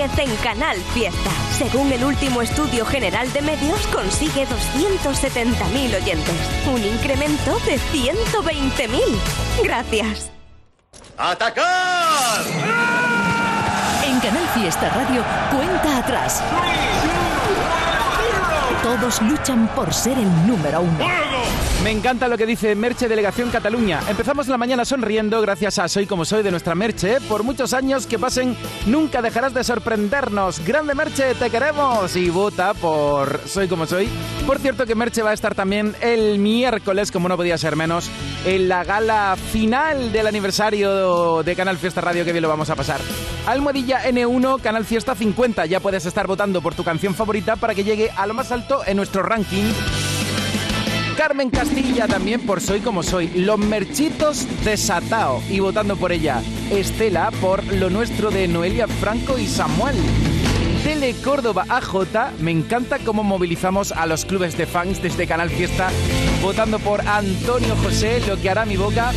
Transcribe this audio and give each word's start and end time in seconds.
en 0.00 0.36
Canal 0.36 0.76
Fiesta. 0.94 1.30
Según 1.50 1.90
el 1.90 2.04
último 2.04 2.40
estudio 2.40 2.86
general 2.86 3.32
de 3.32 3.42
medios, 3.42 3.84
consigue 3.88 4.46
270.000 4.46 5.96
oyentes. 5.96 6.36
Un 6.72 6.84
incremento 6.84 7.58
de 7.66 7.78
120.000. 7.78 9.00
Gracias. 9.64 10.30
¡Atacar! 11.16 12.44
En 14.04 14.20
Canal 14.20 14.48
Fiesta 14.54 14.88
Radio, 14.90 15.24
cuenta 15.50 15.98
atrás. 15.98 16.44
Todos 18.84 19.20
luchan 19.22 19.66
por 19.74 19.92
ser 19.92 20.16
el 20.16 20.46
número 20.46 20.80
uno. 20.80 21.27
Me 21.84 21.92
encanta 21.92 22.26
lo 22.26 22.36
que 22.36 22.44
dice 22.44 22.74
Merche 22.74 23.08
Delegación 23.08 23.50
Cataluña. 23.50 24.00
Empezamos 24.08 24.48
la 24.48 24.58
mañana 24.58 24.84
sonriendo 24.84 25.40
gracias 25.40 25.78
a 25.78 25.88
Soy 25.88 26.06
como 26.06 26.24
soy 26.24 26.42
de 26.42 26.50
nuestra 26.50 26.74
Merche. 26.74 27.20
Por 27.20 27.44
muchos 27.44 27.72
años 27.72 28.06
que 28.06 28.18
pasen, 28.18 28.56
nunca 28.86 29.22
dejarás 29.22 29.54
de 29.54 29.62
sorprendernos. 29.62 30.58
Grande 30.66 30.96
Merche, 30.96 31.36
te 31.36 31.50
queremos 31.50 32.16
y 32.16 32.30
vota 32.30 32.74
por 32.74 33.40
Soy 33.46 33.68
como 33.68 33.86
soy. 33.86 34.08
Por 34.44 34.58
cierto 34.58 34.86
que 34.86 34.96
Merche 34.96 35.22
va 35.22 35.30
a 35.30 35.34
estar 35.34 35.54
también 35.54 35.94
el 36.00 36.40
miércoles, 36.40 37.12
como 37.12 37.28
no 37.28 37.36
podía 37.36 37.56
ser 37.56 37.76
menos, 37.76 38.10
en 38.44 38.68
la 38.68 38.82
gala 38.82 39.36
final 39.52 40.10
del 40.10 40.26
aniversario 40.26 41.44
de 41.44 41.54
Canal 41.54 41.78
Fiesta 41.78 42.00
Radio, 42.00 42.24
que 42.24 42.32
bien 42.32 42.42
lo 42.42 42.48
vamos 42.48 42.70
a 42.70 42.76
pasar. 42.76 43.00
Almohadilla 43.46 44.02
N1, 44.02 44.60
Canal 44.60 44.84
Fiesta 44.84 45.14
50. 45.14 45.66
Ya 45.66 45.78
puedes 45.78 46.04
estar 46.06 46.26
votando 46.26 46.60
por 46.60 46.74
tu 46.74 46.82
canción 46.82 47.14
favorita 47.14 47.54
para 47.54 47.74
que 47.74 47.84
llegue 47.84 48.10
a 48.16 48.26
lo 48.26 48.34
más 48.34 48.50
alto 48.50 48.82
en 48.84 48.96
nuestro 48.96 49.22
ranking. 49.22 49.72
Carmen 51.18 51.50
Castilla 51.50 52.06
también 52.06 52.40
por 52.46 52.60
Soy 52.60 52.78
como 52.78 53.02
soy. 53.02 53.26
Los 53.34 53.58
Merchitos 53.58 54.46
de 54.64 54.76
Satao 54.76 55.42
y 55.50 55.58
votando 55.58 55.96
por 55.96 56.12
ella. 56.12 56.40
Estela 56.70 57.32
por 57.40 57.64
Lo 57.64 57.90
Nuestro 57.90 58.30
de 58.30 58.46
Noelia 58.46 58.86
Franco 58.86 59.36
y 59.36 59.48
Samuel. 59.48 59.96
Tele 60.84 61.16
Córdoba 61.24 61.64
AJ, 61.68 62.38
me 62.38 62.52
encanta 62.52 63.00
cómo 63.00 63.24
movilizamos 63.24 63.90
a 63.90 64.06
los 64.06 64.24
clubes 64.26 64.56
de 64.56 64.66
fans 64.66 65.02
desde 65.02 65.26
Canal 65.26 65.50
Fiesta 65.50 65.90
votando 66.40 66.78
por 66.78 67.00
Antonio 67.00 67.74
José, 67.82 68.20
Lo 68.28 68.40
que 68.40 68.50
hará 68.50 68.64
mi 68.64 68.76
boca. 68.76 69.10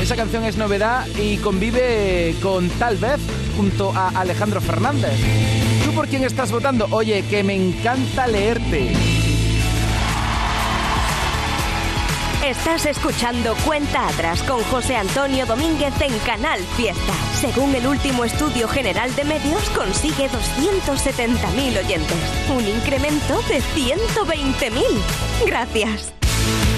Esa 0.00 0.14
canción 0.14 0.44
es 0.44 0.58
novedad 0.58 1.08
y 1.20 1.38
convive 1.38 2.36
con 2.40 2.68
Tal 2.70 2.98
vez 2.98 3.18
junto 3.56 3.92
a 3.96 4.10
Alejandro 4.10 4.60
Fernández. 4.60 5.18
¿Tú 5.84 5.92
por 5.92 6.06
quién 6.06 6.22
estás 6.22 6.52
votando? 6.52 6.86
Oye, 6.92 7.24
que 7.28 7.42
me 7.42 7.56
encanta 7.56 8.28
leerte. 8.28 8.92
Estás 12.44 12.86
escuchando 12.86 13.54
Cuenta 13.66 14.06
Atrás 14.06 14.42
con 14.44 14.62
José 14.64 14.94
Antonio 14.94 15.44
Domínguez 15.44 15.92
en 16.00 16.16
Canal 16.20 16.60
Fiesta. 16.76 17.12
Según 17.34 17.74
el 17.74 17.84
último 17.84 18.24
estudio 18.24 18.68
general 18.68 19.14
de 19.16 19.24
medios, 19.24 19.68
consigue 19.70 20.30
270.000 20.30 21.84
oyentes. 21.84 22.16
Un 22.56 22.66
incremento 22.66 23.42
de 23.48 23.60
120.000. 23.60 24.82
Gracias. 25.46 26.12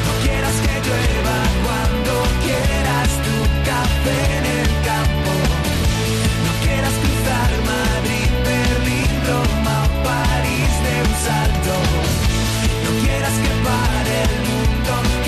No 0.06 0.24
quieras 0.24 0.54
que 0.62 0.80
llueva 0.88 1.38
cuando 1.62 2.12
quieras 2.42 3.08
tu 3.20 3.36
café 3.68 4.18
en 4.38 4.46
el 4.46 4.66
campo. 4.82 5.32
No 6.46 6.52
quieras 6.64 6.94
cruzar 7.04 7.50
Madrid, 7.68 8.30
Berlín, 8.44 9.12
Roma 9.28 9.84
o 9.84 9.88
París 10.04 10.72
de 10.84 10.94
un 11.06 11.14
salto. 11.20 11.74
No 12.82 12.90
quieras 13.04 13.34
que 13.34 13.52
pare 13.62 14.22
el 14.22 14.34
mundo. 14.48 15.19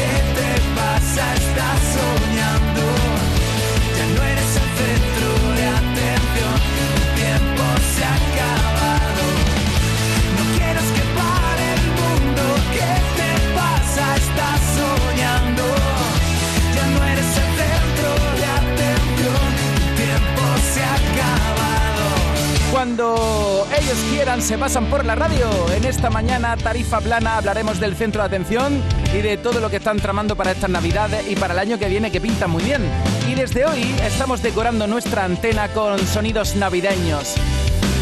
Se 24.42 24.58
pasan 24.58 24.86
por 24.86 25.04
la 25.04 25.14
radio. 25.14 25.48
En 25.72 25.84
esta 25.84 26.10
mañana, 26.10 26.56
tarifa 26.56 27.00
plana, 27.00 27.36
hablaremos 27.36 27.78
del 27.78 27.94
centro 27.94 28.22
de 28.22 28.26
atención 28.26 28.82
y 29.14 29.18
de 29.18 29.36
todo 29.36 29.60
lo 29.60 29.70
que 29.70 29.76
están 29.76 29.98
tramando 29.98 30.34
para 30.34 30.50
estas 30.50 30.68
navidades 30.68 31.30
y 31.30 31.36
para 31.36 31.54
el 31.54 31.60
año 31.60 31.78
que 31.78 31.88
viene 31.88 32.10
que 32.10 32.20
pintan 32.20 32.50
muy 32.50 32.64
bien. 32.64 32.82
Y 33.30 33.34
desde 33.34 33.64
hoy 33.64 33.94
estamos 34.04 34.42
decorando 34.42 34.88
nuestra 34.88 35.24
antena 35.24 35.68
con 35.68 35.98
sonidos 36.06 36.56
navideños. 36.56 37.34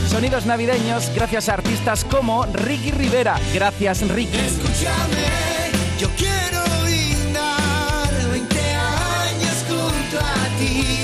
Sonidos 0.08 0.46
navideños 0.46 1.12
gracias 1.14 1.50
a 1.50 1.54
artistas 1.54 2.04
como 2.04 2.46
Ricky 2.46 2.90
Rivera. 2.90 3.38
Gracias, 3.52 4.00
Ricky. 4.08 4.38
Escúchame, 4.38 5.26
yo 5.98 6.08
quiero 6.16 6.62
brindar 6.84 8.30
20 8.32 8.60
años 8.60 9.64
junto 9.68 10.18
a 10.18 10.58
ti. 10.58 10.99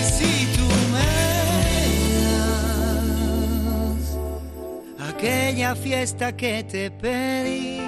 Aquella 5.27 5.75
fiesta 5.75 6.37
que 6.37 6.63
te 6.65 6.91
pedí. 6.91 7.81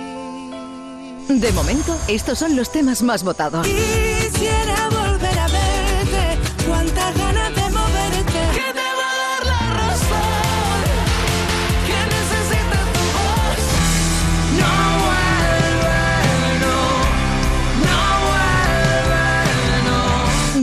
De 1.29 1.53
momento, 1.53 1.97
estos 2.09 2.39
son 2.39 2.57
los 2.57 2.73
temas 2.73 3.03
más 3.03 3.23
votados. 3.23 3.67
Quisiera 3.67 4.89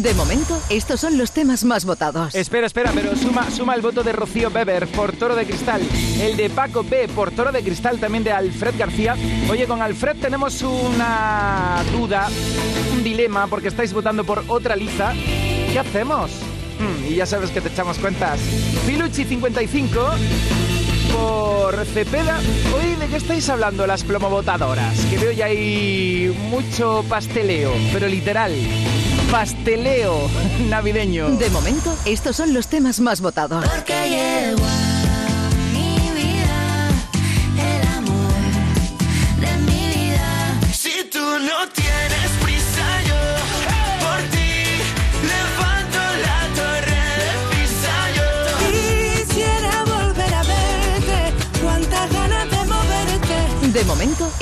De 0.06 0.14
momento, 0.14 0.62
estos 0.70 1.00
son 1.00 1.18
los 1.18 1.32
temas 1.32 1.64
más 1.64 1.84
votados. 1.84 2.36
Espera, 2.36 2.68
espera, 2.68 2.92
pero 2.94 3.16
suma, 3.16 3.50
suma 3.50 3.74
el 3.74 3.82
voto 3.82 4.04
de 4.04 4.12
Rocío 4.12 4.52
Weber 4.54 4.86
por 4.90 5.14
Toro 5.14 5.36
de 5.36 5.48
Cristal, 5.48 5.82
el 6.22 6.38
de 6.38 6.52
Paco 6.52 6.84
B 6.84 7.08
por 7.08 7.32
Toro 7.32 7.52
de 7.52 7.64
Cristal, 7.64 7.98
también 7.98 8.24
de 8.24 8.32
Alfred 8.32 8.76
García. 8.78 9.16
Oye, 9.50 9.66
con 9.66 9.82
Alfred 9.82 10.18
tenemos 10.18 10.62
una 10.62 11.84
duda, 11.92 12.30
un 12.94 13.04
dilema, 13.04 13.48
porque 13.48 13.70
estáis 13.70 13.94
votando 13.94 14.24
por 14.24 14.44
otra 14.48 14.76
lista. 14.76 15.12
¿Qué 15.72 15.80
hacemos? 15.80 16.30
Hmm, 16.78 17.12
y 17.12 17.16
ya 17.16 17.26
sabes 17.26 17.50
que 17.50 17.62
te 17.62 17.70
echamos 17.70 17.98
cuentas. 17.98 18.40
Pilucci 18.86 19.24
55 19.24 20.00
por 21.18 21.84
Cepeda. 21.84 22.38
Hoy, 22.76 22.94
¿de 23.00 23.08
qué 23.08 23.16
estáis 23.16 23.50
hablando 23.50 23.88
las 23.88 24.04
plomovotadoras? 24.04 25.00
Que 25.10 25.18
veo 25.18 25.32
ya 25.32 25.46
ahí 25.46 26.32
mucho 26.52 27.04
pasteleo, 27.10 27.72
pero 27.92 28.08
literal. 28.08 28.54
Pasteleo 29.36 30.30
navideño. 30.70 31.32
De 31.32 31.50
momento, 31.50 31.94
estos 32.06 32.38
son 32.38 32.54
los 32.54 32.70
temas 32.70 33.02
más 33.02 33.20
votados. 33.20 33.66
Porque 33.66 33.94
llegó 34.08 34.64
a 34.64 34.85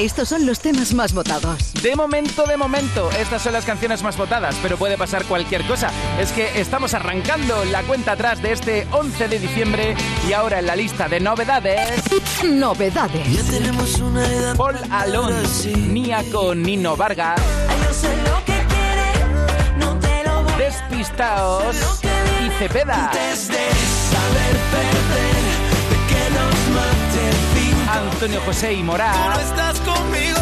estos 0.05 0.27
son 0.27 0.45
los 0.45 0.59
temas 0.59 0.93
más 0.93 1.13
votados. 1.13 1.73
De 1.81 1.95
momento, 1.95 2.43
de 2.43 2.57
momento, 2.57 3.09
estas 3.11 3.41
son 3.41 3.53
las 3.53 3.63
canciones 3.63 4.03
más 4.03 4.17
votadas, 4.17 4.55
pero 4.61 4.77
puede 4.77 4.97
pasar 4.97 5.23
cualquier 5.25 5.65
cosa. 5.65 5.91
Es 6.19 6.31
que 6.31 6.59
estamos 6.59 6.93
arrancando 6.93 7.63
la 7.65 7.83
cuenta 7.83 8.13
atrás 8.13 8.41
de 8.41 8.51
este 8.51 8.87
11 8.91 9.27
de 9.29 9.39
diciembre 9.39 9.95
y 10.27 10.33
ahora 10.33 10.59
en 10.59 10.65
la 10.65 10.75
lista 10.75 11.07
de 11.07 11.19
novedades, 11.19 12.03
Novedades. 12.43 13.31
Ya 13.31 13.43
tenemos 13.49 13.99
una 13.99 14.25
edad. 14.27 14.55
Paul 14.57 14.75
Alon, 14.91 15.33
Mía 15.93 16.23
con 16.31 16.61
Nino 16.61 16.97
Vargas, 16.97 17.41
Ay, 17.69 17.77
yo 17.87 17.93
sé 17.93 18.07
lo 18.23 18.43
Antonio 27.93 28.41
José 28.45 28.73
y 28.73 28.77
Tú 28.77 28.83
no 28.85 28.91
Morat, 28.91 29.39
estás 29.41 29.79
conmigo. 29.81 30.39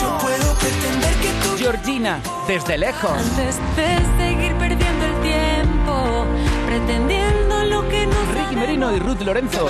Yo 0.00 0.18
puedo 0.18 0.54
pretender 0.54 1.14
que 1.16 1.28
tú 1.42 1.56
Georgina, 1.58 2.20
desde 2.48 2.78
lejos. 2.78 3.10
Antes 3.12 3.56
de 3.76 3.98
seguir 4.18 4.54
perdiendo 4.56 5.04
el 5.04 5.20
tiempo, 5.20 6.24
pretendiendo 6.66 7.64
lo 7.64 7.88
que 7.88 8.06
no 8.06 8.14
Ricky 8.32 8.56
Merino 8.56 8.94
y 8.96 8.98
Ruth 8.98 9.20
Lorenzo. 9.20 9.68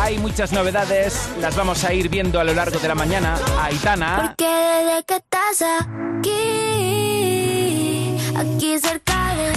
Hay 0.00 0.18
muchas 0.18 0.52
novedades, 0.52 1.28
las 1.40 1.56
vamos 1.56 1.84
a 1.84 1.92
ir 1.92 2.08
viendo 2.08 2.40
a 2.40 2.44
lo 2.44 2.54
largo 2.54 2.78
de 2.78 2.88
la 2.88 2.94
mañana. 2.94 3.36
Aitana, 3.60 4.34
Porque 4.36 4.46
desde 4.46 5.04
que 5.04 5.16
estás 5.16 5.62
aquí, 5.80 6.38
aquí 8.36 8.78
cerca 8.78 9.34
de 9.34 9.52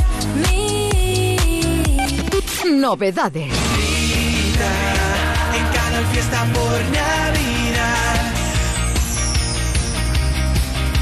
mí, 0.50 1.98
Novedades. 2.66 3.54
Canal 6.02 6.14
Fiesta 6.14 6.46
por 6.54 6.82
Navidad. 6.92 8.34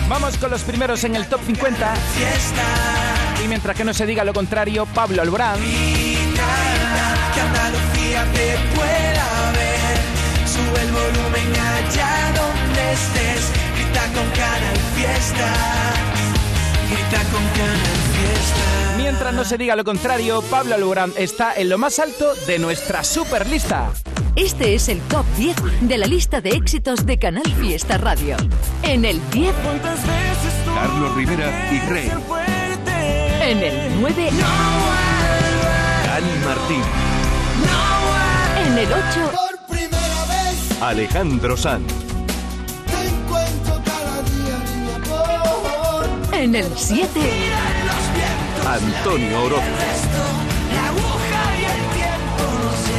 Vamos 0.09 0.37
con 0.37 0.51
los 0.51 0.63
primeros 0.63 1.03
en 1.05 1.15
el 1.15 1.27
top 1.27 1.39
50. 1.45 1.95
Fiesta, 1.95 3.43
Y 3.43 3.47
mientras 3.47 3.77
que 3.77 3.85
no 3.85 3.93
se 3.93 4.05
diga 4.05 4.23
lo 4.25 4.33
contrario, 4.33 4.85
Pablo 4.87 5.21
Alborán, 5.21 5.59
que 5.59 7.41
Andalucía 7.41 8.25
te 8.33 8.57
pueda 8.75 9.51
ver. 9.53 9.99
Sube 10.47 10.81
el 10.81 10.91
volumen 10.91 11.53
allá 11.53 12.33
donde 12.35 12.91
estés. 12.93 13.51
Grita 13.75 14.03
con 14.13 14.29
Canal 14.31 14.77
Fiesta. 14.95 15.53
Grita 16.91 17.23
con 17.31 17.43
Canal 17.55 17.99
Fiesta. 18.15 18.97
mientras 18.97 19.33
no 19.33 19.45
se 19.45 19.57
diga 19.57 19.75
lo 19.77 19.85
contrario, 19.85 20.41
Pablo 20.49 20.75
Alborán 20.75 21.13
está 21.15 21.55
en 21.55 21.69
lo 21.69 21.77
más 21.77 21.99
alto 21.99 22.35
de 22.47 22.59
nuestra 22.59 23.03
super 23.03 23.47
lista. 23.47 23.91
Este 24.35 24.75
es 24.75 24.87
el 24.89 24.99
top 25.01 25.25
10 25.37 25.55
de 25.81 25.97
la 25.97 26.07
lista 26.07 26.39
de 26.41 26.51
éxitos 26.51 27.05
de 27.05 27.17
Canal 27.19 27.45
Fiesta 27.59 27.97
Radio. 27.97 28.37
En 28.83 29.03
el 29.05 29.19
10, 29.31 29.53
¿Cuántas 29.63 30.01
veces 30.05 30.65
tú 30.65 30.71
Carlos 30.73 31.15
Rivera 31.15 31.69
y 31.73 31.79
Rey. 31.89 32.11
en 33.41 33.57
el 33.57 34.01
9, 34.01 34.29
Dani 36.05 36.45
Martín. 36.45 36.83
en 38.65 38.77
el 38.77 38.87
8, 38.87 39.31
Por 39.31 39.77
primera 39.77 40.25
vez 40.27 40.81
Alejandro 40.81 41.57
Sanz. 41.57 41.91
te 42.85 43.07
encuentro 43.07 43.81
cada 43.83 44.21
día, 44.21 44.57
niña, 44.75 44.97
por 46.29 46.35
en 46.35 46.55
el 46.55 46.67
7, 46.75 47.09
Antonio 48.67 49.43
Orozco. 49.43 50.28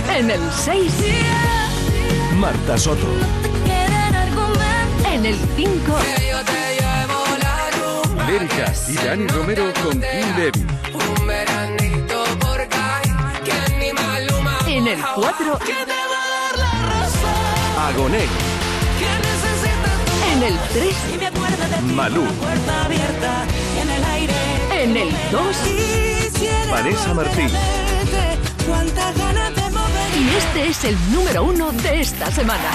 En 0.09 0.31
el 0.31 0.41
6, 0.53 0.93
Marta 2.39 2.79
Soto. 2.79 3.07
en 5.13 5.27
el 5.27 5.37
5, 5.57 5.99
Lérica 8.27 8.73
y 8.89 8.95
Dani 8.95 9.27
Romero 9.29 9.73
con 9.83 9.93
Kim 9.93 10.37
Levy. 10.37 10.67
en 14.67 14.89
el 14.89 14.99
4, 15.15 15.59
Agoné. 17.89 18.25
en 20.33 20.43
el 20.43 20.59
3, 20.73 20.97
Malú. 21.95 22.25
en 24.73 24.97
el 24.97 25.11
2 25.31 25.57
Vanessa 26.71 27.15
Martín. 27.15 27.51
Y 30.21 30.37
este 30.37 30.69
es 30.69 30.85
el 30.85 30.97
número 31.13 31.45
1 31.45 31.73
de 31.73 32.01
esta 32.01 32.31
semana. 32.31 32.71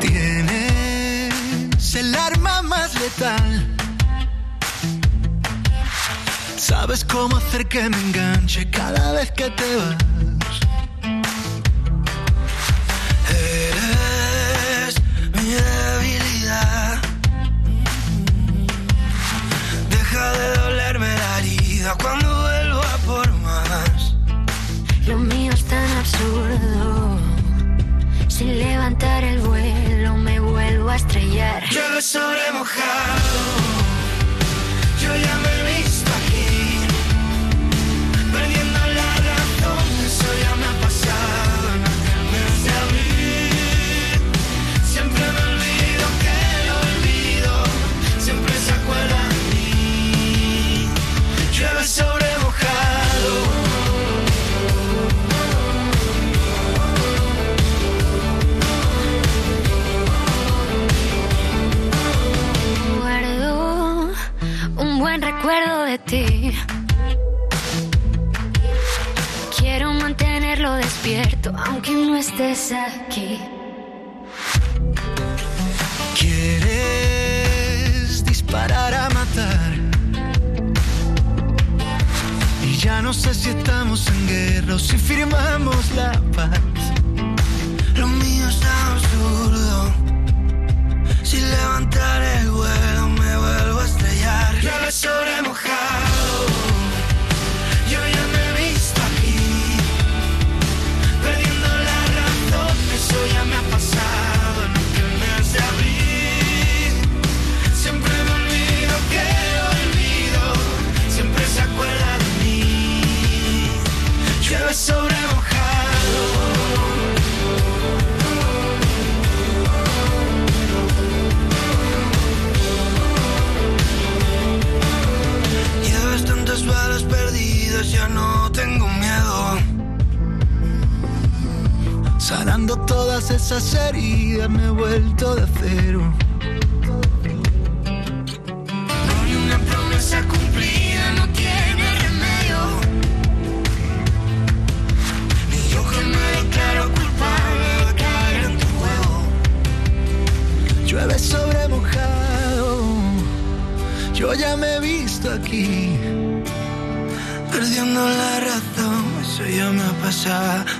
Tienes 0.00 1.34
el 1.94 2.14
arma 2.14 2.62
más 2.62 2.94
letal. 3.00 3.76
Sabes 6.56 7.04
cómo 7.04 7.36
hacer 7.36 7.68
que 7.68 7.88
me 7.88 7.96
enganche 7.96 8.68
cada 8.70 9.12
vez 9.12 9.30
que 9.30 9.50
te 9.50 9.76
vas. 9.76 10.09
No 72.68 73.59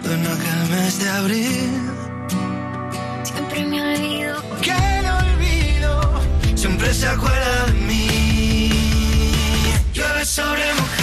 en 0.05 0.27
aquel 0.27 0.69
mes 0.71 0.99
de 0.99 1.09
abril. 1.09 1.91
Siempre 3.23 3.65
me 3.67 3.81
olvido. 3.83 4.35
Que 4.61 4.77
no 5.05 5.19
olvido, 5.19 6.23
siempre 6.55 6.93
se 6.95 7.07
acuerda 7.07 7.67
de 7.67 7.73
mí. 7.73 8.71
Llueve 9.95 10.25
sobre 10.25 10.75
mojado, 10.75 11.00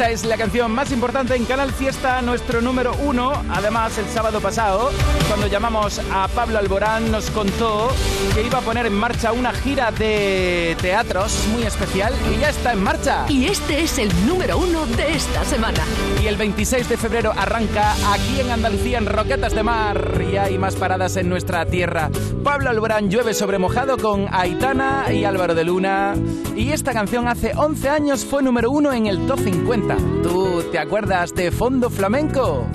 Esta 0.00 0.12
es 0.12 0.24
la 0.24 0.38
canción 0.38 0.72
más 0.72 0.92
importante 0.92 1.36
en 1.36 1.44
Canal 1.44 1.72
Fiesta, 1.72 2.22
nuestro 2.22 2.62
número 2.62 2.94
uno. 3.02 3.32
Además, 3.50 3.98
el 3.98 4.06
sábado 4.06 4.40
pasado, 4.40 4.90
cuando 5.28 5.46
llamamos 5.46 6.00
a 6.10 6.26
Pablo 6.28 6.58
Alborán, 6.58 7.12
nos 7.12 7.30
contó 7.30 7.90
que 8.34 8.42
iba 8.42 8.60
a 8.60 8.62
poner 8.62 8.86
en 8.86 8.94
marcha 8.94 9.32
una 9.32 9.52
gira 9.52 9.90
de 9.90 10.74
teatros 10.80 11.46
muy 11.52 11.64
especial 11.64 12.14
y 12.34 12.40
ya 12.40 12.48
está 12.48 12.72
en 12.72 12.82
marcha. 12.82 13.26
Y 13.28 13.44
este 13.44 13.82
es 13.82 13.98
el 13.98 14.08
número 14.26 14.56
uno 14.56 14.86
de 14.86 15.12
esta 15.12 15.44
semana. 15.44 15.84
Y 16.22 16.28
el 16.28 16.36
26 16.36 16.88
de 16.88 16.96
febrero 16.96 17.34
arranca 17.36 17.92
aquí 18.10 18.40
en 18.40 18.52
Andalucía, 18.52 18.96
en 18.96 19.04
Roquetas 19.04 19.54
de 19.54 19.62
Mar. 19.62 20.18
Y 20.32 20.38
hay 20.38 20.56
más 20.56 20.76
paradas 20.76 21.16
en 21.16 21.28
nuestra 21.28 21.66
tierra. 21.66 22.08
Pablo 22.42 22.70
Alborán 22.70 23.10
llueve 23.10 23.34
sobre 23.34 23.58
mojado 23.58 23.98
con 23.98 24.28
Aitana 24.32 25.12
y 25.12 25.24
Álvaro 25.24 25.54
de 25.54 25.64
Luna. 25.64 26.14
Y 26.56 26.72
esta 26.72 26.94
canción 26.94 27.28
hace 27.28 27.52
11 27.54 27.88
años 27.90 28.24
fue 28.24 28.42
número 28.42 28.70
uno 28.70 28.94
en 28.94 29.06
el 29.06 29.26
top 29.26 29.40
50. 29.40 29.89
¿Tú 30.22 30.62
te 30.70 30.78
acuerdas 30.78 31.34
de 31.34 31.50
Fondo 31.50 31.90
Flamenco? 31.90 32.66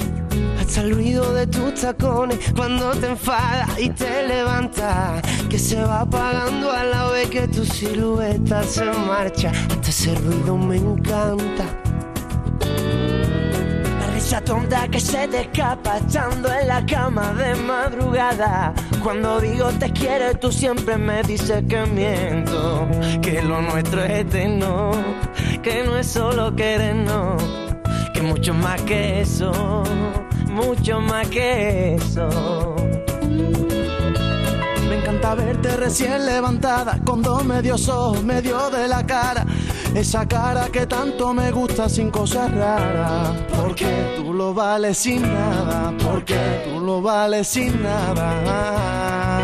Hasta 0.59 0.81
el 0.81 0.95
ruido 0.95 1.33
de 1.33 1.47
tus 1.47 1.75
tacones 1.75 2.39
cuando 2.55 2.91
te 2.91 3.07
enfadas 3.07 3.79
y 3.79 3.89
te 3.89 4.27
levantas. 4.27 5.21
Que 5.49 5.59
se 5.59 5.81
va 5.83 6.01
apagando 6.01 6.71
a 6.71 6.83
la 6.83 7.09
vez 7.09 7.29
que 7.29 7.47
tu 7.47 7.65
silueta 7.65 8.63
se 8.63 8.85
marcha. 8.85 9.51
Hasta 9.51 9.89
ese 9.89 10.15
ruido 10.15 10.57
me 10.57 10.77
encanta. 10.77 11.65
Risa 14.35 14.43
tonta 14.43 14.87
que 14.89 14.99
se 14.99 15.29
te 15.29 15.41
escapa 15.41 15.97
estando 15.97 16.51
en 16.51 16.67
la 16.67 16.85
cama 16.85 17.31
de 17.33 17.55
madrugada. 17.55 18.73
Cuando 19.01 19.39
digo 19.39 19.69
te 19.79 19.89
quiero, 19.91 20.37
tú 20.37 20.51
siempre 20.51 20.97
me 20.97 21.23
dices 21.23 21.63
que 21.69 21.85
miento. 21.85 22.85
Que 23.21 23.41
lo 23.41 23.61
nuestro 23.61 24.03
es 24.03 24.11
eterno. 24.11 24.91
Que 25.63 25.83
no 25.83 25.97
es 25.97 26.07
solo 26.07 26.53
querernos. 26.53 27.41
Que 28.13 28.21
mucho 28.23 28.53
más 28.53 28.81
que 28.81 29.21
eso. 29.21 29.83
Mucho 30.49 30.99
más 30.99 31.29
que 31.29 31.95
eso. 31.95 32.75
Me 34.89 34.97
encanta 34.97 35.35
verte 35.35 35.77
recién 35.77 36.25
levantada, 36.25 36.99
con 37.05 37.21
dos 37.21 37.45
medios 37.45 37.87
ojos, 37.87 38.21
medio 38.23 38.69
de 38.69 38.87
la 38.89 39.05
cara. 39.05 39.45
Esa 39.95 40.27
cara 40.27 40.67
que 40.69 40.85
tanto 40.85 41.33
me 41.33 41.51
gusta 41.51 41.87
sin 41.87 42.11
cosas 42.11 42.51
raras. 42.53 43.29
Porque 43.55 43.87
tú 44.17 44.33
lo 44.33 44.53
vales 44.53 44.97
sin 44.97 45.21
nada, 45.21 45.93
porque 46.03 46.37
tú 46.65 46.81
lo 46.81 47.01
vales 47.01 47.47
sin 47.47 47.81
nada. 47.81 49.34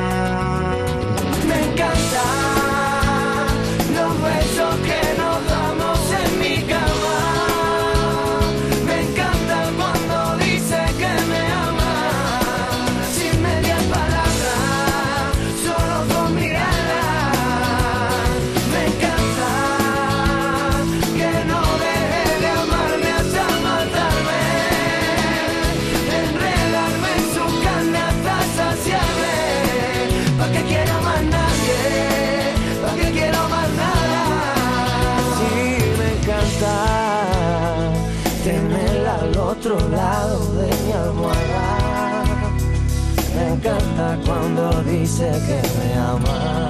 Dice 45.21 45.41
que 45.45 45.61
me 45.77 45.93
ama. 45.93 46.69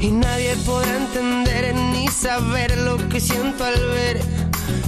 Y 0.00 0.10
nadie 0.10 0.54
podrá 0.64 0.96
entender 0.96 1.74
ni 1.74 2.06
saber 2.08 2.76
lo 2.78 2.96
que 3.08 3.20
siento 3.20 3.64
al 3.64 3.74
ver 3.74 4.20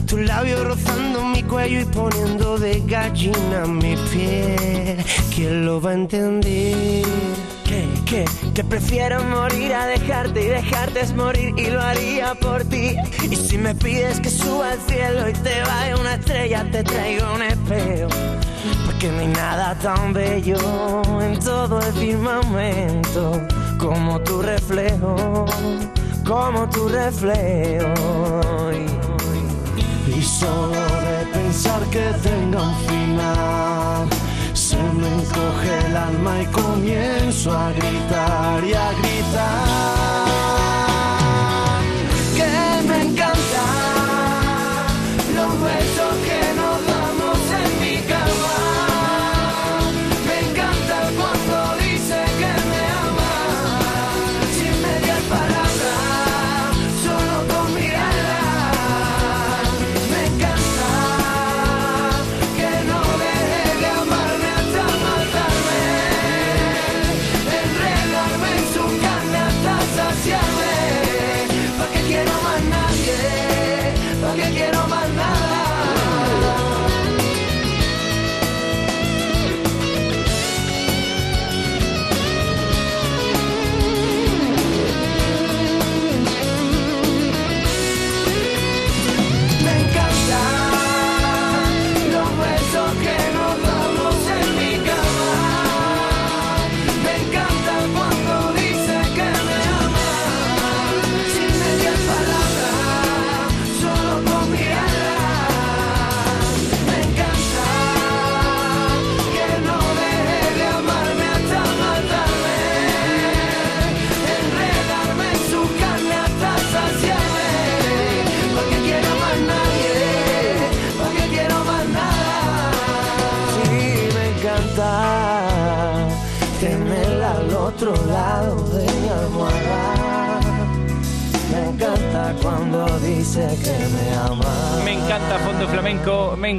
tus 0.06 0.20
labios 0.20 0.64
rozando 0.64 1.24
mi 1.24 1.42
cuello 1.42 1.80
y 1.80 1.84
poniendo 1.84 2.58
de 2.58 2.80
gallina 2.86 3.66
mi 3.66 3.96
piel. 4.12 5.04
¿Quién 5.34 5.64
lo 5.64 5.80
va 5.80 5.90
a 5.90 5.94
entender? 5.94 7.39
Que, 8.10 8.64
prefiero 8.64 9.22
morir 9.22 9.72
a 9.72 9.86
dejarte 9.86 10.42
y 10.42 10.48
dejarte 10.48 10.98
es 10.98 11.14
morir 11.14 11.54
y 11.56 11.70
lo 11.70 11.80
haría 11.80 12.34
por 12.34 12.64
ti. 12.64 12.96
Y 13.30 13.36
si 13.36 13.56
me 13.56 13.72
pides 13.72 14.18
que 14.18 14.30
suba 14.30 14.72
al 14.72 14.80
cielo 14.80 15.28
y 15.28 15.32
te 15.32 15.62
vaya 15.62 15.96
una 15.96 16.14
estrella, 16.14 16.68
te 16.72 16.82
traigo 16.82 17.32
un 17.32 17.42
espejo. 17.42 18.08
Porque 18.84 19.12
no 19.12 19.20
hay 19.20 19.28
nada 19.28 19.76
tan 19.76 20.12
bello 20.12 20.56
en 21.20 21.38
todo 21.38 21.80
el 21.80 21.92
firmamento 21.92 23.46
como 23.78 24.20
tu 24.22 24.42
reflejo, 24.42 25.46
como 26.26 26.68
tu 26.68 26.88
reflejo. 26.88 27.94
Y, 28.72 30.18
y 30.18 30.22
solo 30.22 30.72
de 30.72 31.26
pensar 31.32 31.80
que 31.92 32.10
tenga 32.24 32.60
un 32.60 32.74
final, 32.86 34.08
encoge 35.06 35.86
el 35.86 35.96
alma 35.96 36.42
y 36.42 36.46
comienzo 36.46 37.56
a 37.56 37.72
gritar 37.72 38.64
y 38.64 38.74
a 38.74 38.92
gritar. 38.92 39.69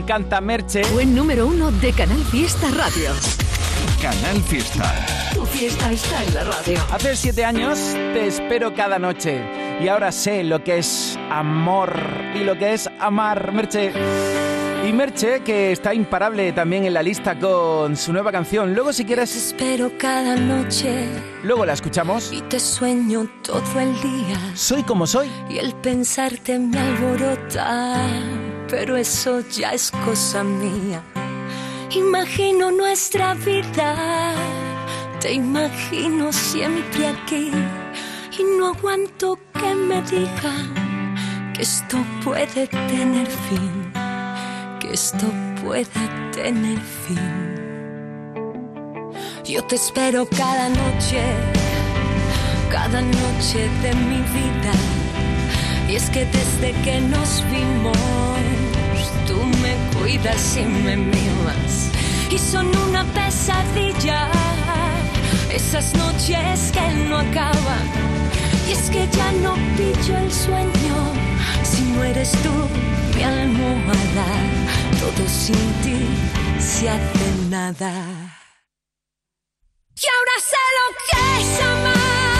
Encanta 0.01 0.41
Merche. 0.41 0.81
Buen 0.93 1.13
número 1.15 1.45
uno 1.45 1.71
de 1.71 1.93
Canal 1.93 2.17
Fiesta 2.25 2.67
Radio. 2.71 3.11
Canal 4.01 4.41
Fiesta. 4.41 5.05
Tu 5.33 5.45
fiesta 5.45 5.91
está 5.91 6.23
en 6.23 6.33
la 6.33 6.43
radio. 6.45 6.79
Hace 6.91 7.15
siete 7.15 7.45
años 7.45 7.77
te 7.93 8.25
espero 8.25 8.73
cada 8.73 8.97
noche. 8.97 9.43
Y 9.79 9.87
ahora 9.87 10.11
sé 10.11 10.43
lo 10.43 10.63
que 10.63 10.79
es 10.79 11.17
amor 11.29 11.93
y 12.33 12.39
lo 12.43 12.57
que 12.57 12.73
es 12.73 12.89
amar, 12.99 13.51
Merche. 13.51 13.93
Y 14.87 14.91
Merche, 14.91 15.41
que 15.43 15.71
está 15.71 15.93
imparable 15.93 16.51
también 16.51 16.85
en 16.85 16.95
la 16.95 17.03
lista 17.03 17.37
con 17.37 17.95
su 17.95 18.11
nueva 18.11 18.31
canción. 18.31 18.73
Luego, 18.73 18.91
si 18.91 19.05
quieres, 19.05 19.35
Espero 19.35 19.91
cada 19.99 20.35
noche 20.35 21.07
luego 21.43 21.63
la 21.67 21.73
escuchamos. 21.73 22.33
y 22.33 22.41
te 22.41 22.59
sueño 22.59 23.29
todo 23.43 23.79
el 23.79 23.93
día. 24.01 24.39
Soy 24.55 24.81
como 24.81 25.05
soy. 25.05 25.29
Y 25.51 25.59
el 25.59 25.75
pensarte 25.75 26.57
me 26.57 26.79
alborota, 26.79 27.97
pero 28.71 28.95
eso 28.95 29.41
ya 29.49 29.73
es 29.73 29.91
cosa 30.05 30.45
mía. 30.45 31.03
Imagino 31.93 32.71
nuestra 32.71 33.33
vida, 33.33 34.33
te 35.19 35.33
imagino 35.33 36.31
siempre 36.31 37.07
aquí. 37.07 37.51
Y 38.39 38.43
no 38.57 38.67
aguanto 38.67 39.37
que 39.59 39.75
me 39.75 40.01
digan 40.03 41.13
que 41.53 41.63
esto 41.63 41.97
puede 42.23 42.65
tener 42.67 43.27
fin, 43.27 43.91
que 44.79 44.93
esto 44.93 45.27
puede 45.61 46.07
tener 46.33 46.79
fin. 46.79 47.51
Yo 49.43 49.65
te 49.65 49.75
espero 49.75 50.25
cada 50.25 50.69
noche, 50.69 51.21
cada 52.71 53.01
noche 53.01 53.69
de 53.83 53.93
mi 53.95 54.21
vida. 54.31 55.00
Y 55.91 55.95
es 55.97 56.09
que 56.09 56.23
desde 56.23 56.71
que 56.83 57.01
nos 57.01 57.43
vimos, 57.51 57.97
tú 59.27 59.35
me 59.61 59.75
cuidas 59.99 60.55
y 60.55 60.63
me 60.63 60.95
mimas. 60.95 61.91
Y 62.29 62.37
son 62.37 62.73
una 62.87 63.03
pesadilla, 63.03 64.29
esas 65.53 65.93
noches 65.95 66.71
que 66.71 66.87
no 67.09 67.17
acaban. 67.17 67.85
Y 68.69 68.71
es 68.71 68.89
que 68.89 69.05
ya 69.11 69.33
no 69.43 69.55
pillo 69.75 70.17
el 70.17 70.31
sueño, 70.31 70.95
si 71.63 71.81
no 71.83 72.05
eres 72.05 72.31
tú 72.41 72.53
mi 73.13 73.23
almohada. 73.23 74.29
Todo 74.97 75.27
sin 75.27 75.73
ti 75.83 76.07
se 76.57 76.89
hace 76.89 77.27
nada. 77.49 77.91
Y 80.01 80.05
ahora 80.13 80.37
sé 80.51 80.63
lo 80.79 80.87
que 81.07 81.19
es 81.41 81.61
amar, 81.61 82.30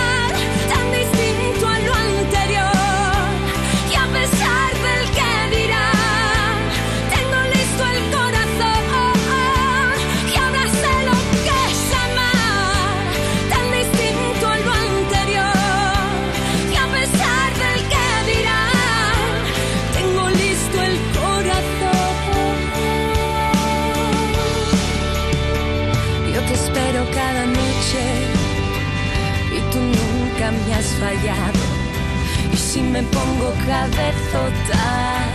si 32.72 32.82
me 32.82 33.04
pongo 33.04 33.52
cabezota, 33.68 35.26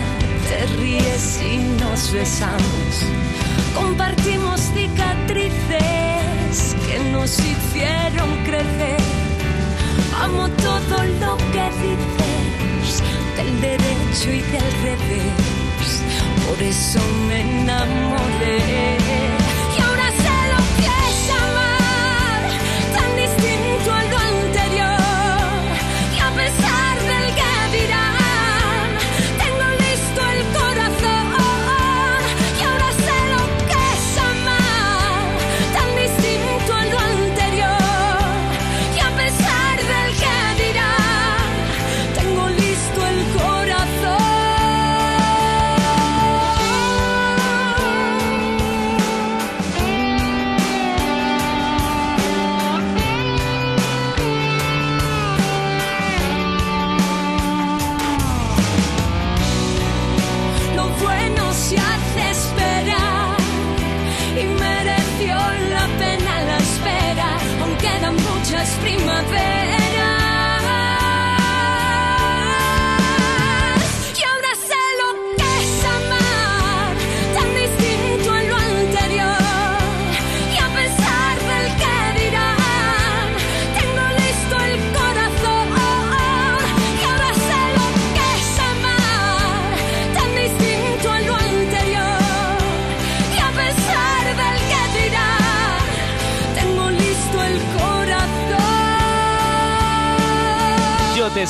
te 0.49 0.59
ríes 0.79 1.39
y 1.43 1.59
nos 1.79 2.11
besamos. 2.11 2.93
Compartimos 3.75 4.59
cicatrices 4.75 5.77
que 6.87 6.99
nos 7.13 7.39
hicieron 7.39 8.31
crecer. 8.47 9.01
Amo 10.19 10.49
todo 10.49 11.05
lo 11.21 11.37
que 11.53 11.65
dices, 11.85 13.03
del 13.37 13.61
derecho 13.61 14.29
y 14.31 14.41
del 14.41 14.73
revés. 14.87 16.01
Por 16.47 16.59
eso 16.63 17.01
me 17.29 17.41
enamoré. 17.43 19.06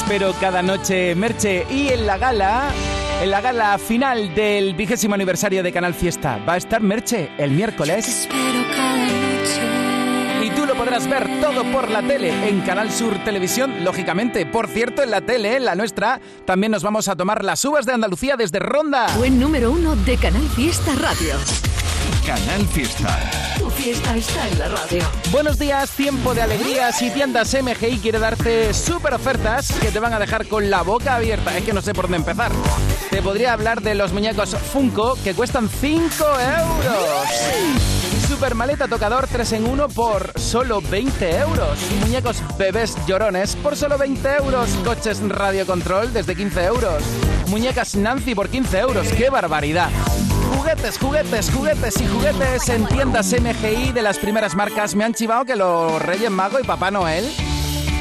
Espero 0.07 0.33
cada 0.41 0.63
noche, 0.63 1.17
Merche. 1.17 1.67
Y 1.69 1.89
en 1.89 2.07
la 2.07 2.17
gala, 2.17 2.71
en 3.21 3.29
la 3.29 3.41
gala 3.41 3.77
final 3.77 4.33
del 4.37 4.75
vigésimo 4.75 5.17
aniversario 5.17 5.65
de 5.65 5.73
Canal 5.73 5.95
Fiesta, 5.95 6.39
va 6.49 6.53
a 6.53 6.57
estar 6.59 6.81
Merche 6.81 7.33
el 7.39 7.51
miércoles. 7.51 8.29
Y 10.45 10.51
tú 10.51 10.65
lo 10.65 10.77
podrás 10.77 11.11
ver 11.11 11.29
todo 11.41 11.65
por 11.73 11.91
la 11.91 12.03
tele, 12.03 12.49
en 12.49 12.61
Canal 12.61 12.93
Sur 12.93 13.19
Televisión, 13.25 13.83
lógicamente. 13.83 14.47
Por 14.47 14.69
cierto, 14.69 15.03
en 15.03 15.11
la 15.11 15.23
tele, 15.23 15.57
en 15.57 15.65
la 15.65 15.75
nuestra, 15.75 16.21
también 16.45 16.71
nos 16.71 16.85
vamos 16.85 17.09
a 17.09 17.17
tomar 17.17 17.43
las 17.43 17.65
uvas 17.65 17.85
de 17.85 17.95
Andalucía 17.95 18.37
desde 18.37 18.61
Ronda. 18.61 19.09
Buen 19.17 19.41
número 19.41 19.73
uno 19.73 19.97
de 19.97 20.17
Canal 20.19 20.49
Fiesta 20.51 20.93
Radio. 21.01 21.35
Canal 22.27 22.67
Fiesta. 22.67 23.21
Tu 23.57 23.71
fiesta 23.71 24.17
está 24.17 24.49
en 24.49 24.59
la 24.59 24.69
radio. 24.69 25.01
Buenos 25.31 25.61
días, 25.61 25.93
tiempo 25.93 26.35
de 26.35 26.43
alegrías 26.43 27.01
y 27.01 27.11
tiendas 27.11 27.55
MGI 27.55 27.99
quiere 27.99 28.19
darte 28.19 28.75
súper 28.75 29.15
ofertas 29.15 29.71
que 29.81 29.93
te 29.93 30.01
van 30.01 30.13
a 30.13 30.19
dejar 30.19 30.49
con 30.49 30.69
la 30.69 30.83
boca 30.83 31.15
abierta. 31.15 31.57
Es 31.57 31.63
que 31.63 31.73
no 31.73 31.81
sé 31.83 31.95
por 31.95 32.07
dónde 32.07 32.17
empezar. 32.17 32.51
Te 33.11 33.23
podría 33.23 33.53
hablar 33.53 33.81
de 33.81 33.95
los 33.95 34.13
muñecos 34.13 34.57
Funko 34.57 35.17
que 35.23 35.35
cuestan 35.35 35.69
5 35.69 36.25
euros. 36.25 37.29
Super 38.27 38.57
maleta 38.57 38.89
tocador 38.89 39.29
3 39.31 39.53
en 39.53 39.69
1 39.69 39.89
por 39.91 40.33
solo 40.37 40.81
20 40.81 41.39
euros. 41.39 41.79
Muñecos 42.01 42.43
bebés 42.59 42.97
llorones 43.07 43.55
por 43.55 43.77
solo 43.77 43.99
20 43.99 44.29
euros. 44.39 44.69
Coches 44.85 45.21
radio 45.29 45.65
control 45.65 46.13
desde 46.13 46.35
15 46.35 46.65
euros. 46.65 47.05
Muñecas 47.47 47.95
Nancy 47.95 48.35
por 48.35 48.49
15 48.49 48.79
euros. 48.81 49.07
¡Qué 49.17 49.31
barbaridad! 49.31 49.91
Juguetes, 50.67 50.99
juguetes, 50.99 51.51
juguetes 51.53 52.01
y 52.01 52.07
juguetes 52.09 52.69
en 52.71 52.87
tiendas 52.87 53.33
MGI 53.33 53.93
de 53.93 54.03
las 54.03 54.19
primeras 54.19 54.57
marcas. 54.57 54.97
Me 54.97 55.05
han 55.05 55.15
chivado 55.15 55.45
que 55.45 55.55
los 55.55 56.03
Reyes 56.03 56.29
Mago 56.29 56.59
y 56.59 56.65
Papá 56.65 56.91
Noel 56.91 57.25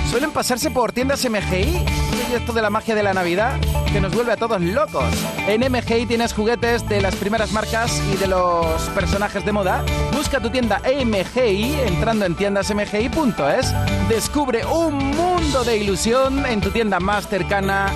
suelen 0.10 0.32
pasarse 0.32 0.72
por 0.72 0.92
tiendas 0.92 1.24
MGI. 1.30 1.86
Esto 2.34 2.54
de 2.54 2.64
la 2.64 2.72
magia 2.72 2.96
de 2.96 3.04
la 3.04 3.14
Navidad 3.14 3.60
que 3.94 4.02
nos 4.02 4.16
vuelve 4.16 4.32
a 4.32 4.38
todos 4.38 4.60
locos. 4.62 5.06
En 5.48 5.62
MGI 5.62 6.08
tienes 6.08 6.34
juguetes 6.34 6.90
de 6.90 7.02
las 7.02 7.16
primeras 7.18 7.52
marcas 7.52 8.02
y 8.12 8.18
de 8.18 8.26
los 8.26 8.66
personajes 8.96 9.46
de 9.46 9.52
moda. 9.52 9.86
Busca 10.12 10.40
tu 10.40 10.50
tienda 10.50 10.82
MGI 10.86 11.82
entrando 11.86 12.26
en 12.26 12.34
tiendasmgi.es. 12.34 13.76
Descubre 14.10 14.66
un 14.66 15.12
mundo 15.12 15.64
de 15.64 15.78
ilusión 15.78 16.44
en 16.48 16.62
tu 16.62 16.72
tienda 16.72 17.00
más 17.00 17.28
cercana. 17.28 17.94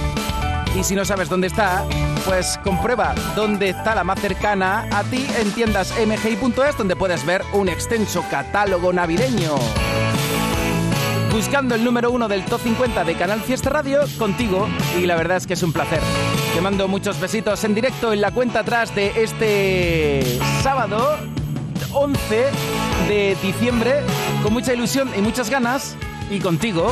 Y 0.78 0.84
si 0.84 0.96
no 0.96 1.04
sabes 1.04 1.30
dónde 1.30 1.48
está, 1.48 1.86
pues 2.26 2.60
comprueba 2.64 3.16
dónde 3.36 3.70
está 3.70 3.96
la 3.96 4.04
más 4.04 4.20
cercana 4.20 4.88
a 4.92 5.04
ti 5.04 5.26
en 5.40 5.52
tiendasmgi.es 5.52 6.78
donde 6.78 6.96
puedes 6.96 7.26
ver 7.26 7.44
un 7.54 7.70
extenso 7.70 8.24
catálogo 8.30 8.94
navideño. 8.94 9.56
buscando 11.32 11.76
el 11.76 11.84
número 11.84 12.12
uno 12.12 12.28
del 12.28 12.44
Top 12.46 12.60
50 12.62 13.04
de 13.04 13.16
Canal 13.16 13.42
Fiesta 13.42 13.70
Radio 13.70 14.02
contigo 14.18 14.68
y 15.00 15.06
la 15.06 15.16
verdad 15.16 15.38
es 15.38 15.48
que 15.48 15.54
es 15.54 15.64
un 15.64 15.72
placer. 15.74 16.02
Te 16.54 16.62
mando 16.62 16.88
muchos 16.88 17.20
besitos 17.20 17.64
en 17.64 17.76
directo 17.76 18.14
en 18.14 18.22
la 18.22 18.32
cuenta 18.32 18.60
atrás 18.60 18.94
de 18.96 19.12
este 19.24 20.40
sábado 20.62 21.18
11 21.94 22.46
de 23.08 23.38
diciembre 23.42 24.02
con 24.44 24.54
mucha 24.54 24.74
ilusión 24.74 25.10
y 25.18 25.22
muchas 25.22 25.50
ganas 25.50 25.96
y 26.30 26.40
contigo. 26.40 26.92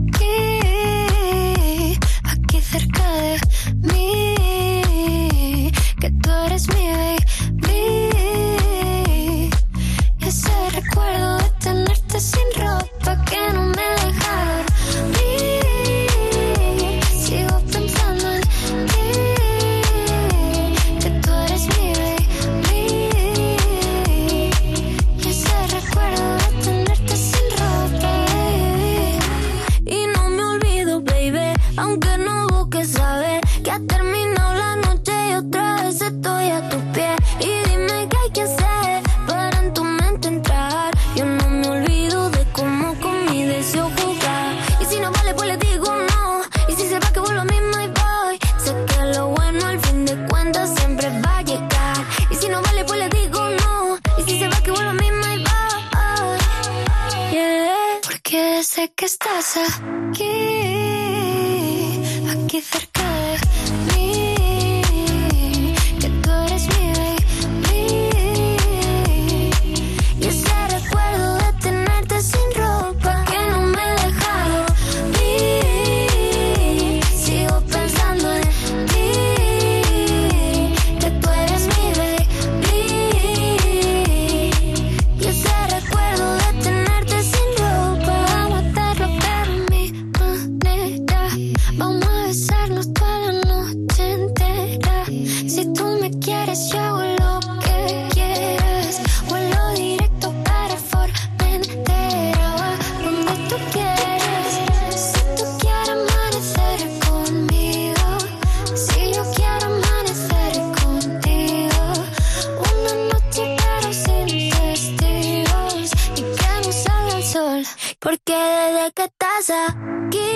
pero 113.35 113.93
sin 113.93 114.49
testigos 114.51 115.91
y 116.15 116.21
que 116.21 116.51
no 116.65 116.71
salga 116.71 117.17
el 117.17 117.23
sol. 117.23 117.63
Porque 117.99 118.33
desde 118.33 118.91
que 118.93 119.03
estás 119.03 119.49
aquí, 119.69 120.31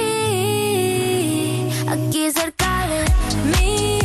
aquí 1.88 2.32
cerca 2.32 2.88
de 2.88 3.06
mí, 3.52 4.00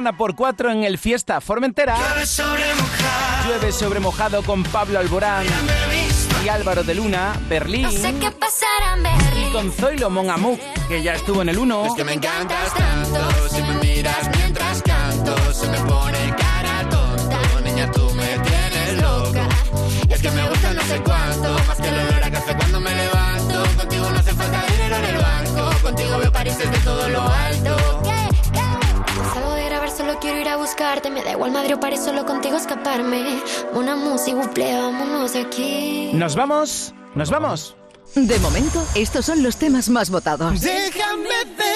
Aitana 0.00 0.16
por 0.16 0.34
cuatro 0.34 0.70
en 0.70 0.82
el 0.82 0.96
Fiesta 0.96 1.42
Formentera. 1.42 1.94
Llueve 1.94 2.24
sobre 2.24 2.74
mojado. 2.74 3.48
Llueve 3.48 3.70
sobre 3.70 4.00
mojado 4.00 4.42
con 4.42 4.62
Pablo 4.62 4.98
Alborán 4.98 5.44
y 6.42 6.48
Álvaro 6.48 6.82
de 6.82 6.94
Luna, 6.94 7.38
Berlín. 7.50 7.82
No 7.82 7.90
sé 7.90 8.14
qué 8.18 8.30
pasará 8.30 8.94
en 8.96 9.02
Berlín. 9.02 9.48
Y 9.48 9.52
con 9.52 9.70
Zoilo 9.70 10.08
Monamuk, 10.08 10.58
que 10.88 11.02
ya 11.02 11.12
estuvo 11.16 11.42
en 11.42 11.50
el 11.50 11.58
1. 11.58 11.84
Es 11.84 11.94
que 11.96 12.04
me 12.04 12.14
encantas 12.14 12.72
tanto, 12.72 13.48
si 13.50 13.60
me 13.60 13.74
miras 13.74 14.30
mientras 14.38 14.80
canto, 14.80 15.52
se 15.52 15.68
me 15.68 15.78
pone 15.80 16.34
cara 16.34 16.88
tonta. 16.88 17.38
Niña, 17.62 17.90
tú 17.92 18.10
me 18.14 18.38
tienes 18.38 19.02
loca. 19.02 19.46
Y 20.08 20.12
es 20.14 20.22
que 20.22 20.30
me 20.30 20.48
gusta 20.48 20.72
no 20.72 20.82
sé 20.82 20.98
cuánto, 21.02 21.52
más 21.68 21.76
que 21.76 21.88
el 21.88 21.98
olor 21.98 22.24
a 22.24 22.30
café 22.30 22.56
cuando 22.56 22.80
me 22.80 22.94
levanto. 22.94 23.64
Contigo 23.76 24.08
no 24.08 24.18
hace 24.18 24.32
falta 24.32 24.64
dinero 24.66 24.96
en 24.96 25.04
el 25.04 25.18
banco, 25.18 25.82
contigo 25.82 26.18
veo 26.20 26.32
París 26.32 26.56
desde 26.56 26.78
todo 26.78 27.06
lo 27.10 27.20
alto. 27.20 28.19
Quiero 30.30 30.42
ir 30.42 30.48
a 30.48 30.56
buscarte. 30.56 31.10
Me 31.10 31.22
da 31.22 31.32
igual 31.32 31.50
Madrid 31.50 31.74
o 31.74 31.80
París, 31.80 32.00
solo 32.04 32.24
contigo 32.24 32.56
escaparme. 32.56 33.42
Una 33.74 33.96
música, 33.96 34.36
buple, 34.36 34.80
vámonos 34.80 35.32
de 35.32 35.40
aquí. 35.40 36.10
Nos 36.12 36.36
vamos, 36.36 36.94
nos 37.14 37.30
vamos. 37.30 37.76
De 38.14 38.38
momento, 38.40 38.84
estos 38.94 39.26
son 39.26 39.42
los 39.42 39.56
temas 39.56 39.88
más 39.88 40.10
votados. 40.10 40.60
Déjame 40.60 41.28
verte, 41.28 41.69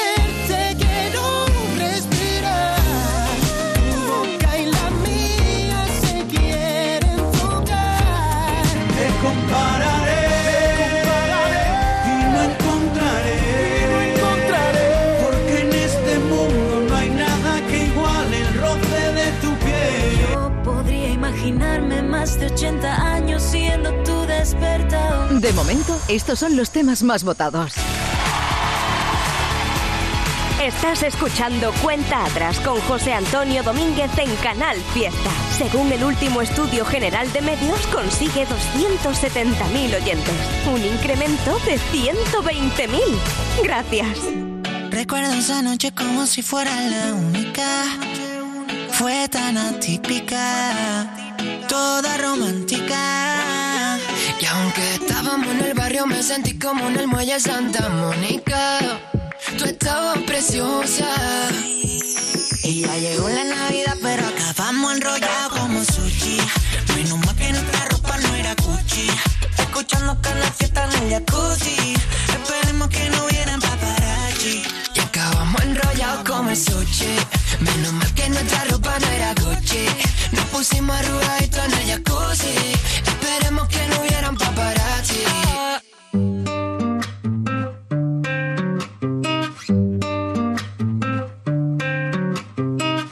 De 25.54 25.58
momento, 25.58 26.00
estos 26.08 26.40
son 26.40 26.56
los 26.56 26.70
temas 26.72 27.04
más 27.04 27.22
votados. 27.22 27.74
Estás 30.60 31.04
escuchando 31.04 31.72
Cuenta 31.80 32.24
Atrás 32.24 32.58
con 32.58 32.80
José 32.80 33.12
Antonio 33.12 33.62
Domínguez 33.62 34.10
en 34.18 34.34
Canal 34.42 34.76
Fiesta. 34.92 35.30
Según 35.56 35.92
el 35.92 36.02
último 36.02 36.42
estudio 36.42 36.84
general 36.84 37.32
de 37.32 37.40
medios, 37.42 37.78
consigue 37.86 38.48
270.000 38.48 40.02
oyentes. 40.02 40.34
Un 40.74 40.84
incremento 40.84 41.56
de 41.60 41.78
120.000. 41.78 43.62
Gracias. 43.62 44.18
Recuerdo 44.90 45.34
esa 45.34 45.62
noche 45.62 45.92
como 45.94 46.26
si 46.26 46.42
fuera 46.42 46.72
la 46.80 47.14
única. 47.14 47.84
Fue 48.90 49.28
tan 49.28 49.56
atípica, 49.56 51.36
toda 51.68 52.16
romántica. 52.16 53.43
Y 54.40 54.46
aunque 54.46 54.94
estábamos 54.94 55.46
en 55.48 55.60
el 55.64 55.74
barrio, 55.74 56.06
me 56.06 56.22
sentí 56.22 56.58
como 56.58 56.88
en 56.88 56.98
el 56.98 57.06
muelle 57.06 57.38
Santa 57.38 57.88
Mónica. 57.88 58.78
Tú 59.58 59.64
estabas 59.64 60.18
preciosa. 60.18 61.06
Y 62.64 62.80
ya 62.80 62.96
llegó 62.96 63.28
la 63.28 63.44
Navidad, 63.44 63.96
pero 64.02 64.26
acabamos 64.26 64.94
enrollados 64.94 65.58
como 65.58 65.84
sushi. 65.84 66.38
Menos 66.96 67.18
mal 67.24 67.36
que 67.36 67.52
nuestra 67.52 67.84
ropa 67.86 68.18
no 68.18 68.34
era 68.34 68.54
Gucci. 68.54 69.06
Escuchando 69.58 70.18
cada 70.20 70.50
fiesta 70.52 70.84
en 70.84 71.02
el 71.04 71.10
jacuzzi. 71.10 71.94
Esperemos 72.28 72.88
que 72.88 73.10
no 73.10 73.24
hubieran 73.26 73.60
paparazzi. 73.60 74.62
Y 74.94 75.00
acabamos 75.00 75.62
enrollados 75.62 76.28
como 76.28 76.54
sushi. 76.56 77.16
Menos 77.64 77.92
mal 77.94 78.14
que 78.14 78.28
nuestra 78.28 78.64
ropa 78.70 78.98
no 78.98 79.06
era 79.08 79.34
Gucci. 79.34 79.86
Nos 80.32 80.44
pusimos 80.46 80.96
arrugaditos 80.96 81.64
en 81.64 81.72
el 81.72 81.86
jacuzzi. 81.90 82.54
Esperemos 83.06 83.68
que 83.68 83.86
no 83.88 84.00
hubieran 84.00 84.36
paparazzi. 84.36 85.24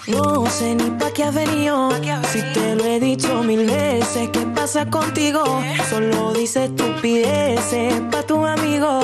No 0.07 0.47
sé 0.51 0.75
ni 0.75 0.91
pa' 0.99 1.13
qué 1.15 1.25
has 1.25 1.35
venido. 1.35 1.91
Si 2.33 2.41
te 2.55 2.75
lo 2.77 2.85
he 2.85 3.01
dicho 3.01 3.43
mil 3.43 3.67
veces, 3.67 4.29
¿qué 4.33 4.41
pasa 4.55 4.87
contigo? 4.87 5.43
Solo 5.89 6.33
dices 6.33 6.71
estupideces 6.71 8.01
pa' 8.11 8.23
tu 8.23 8.45
amigo. 8.45 9.01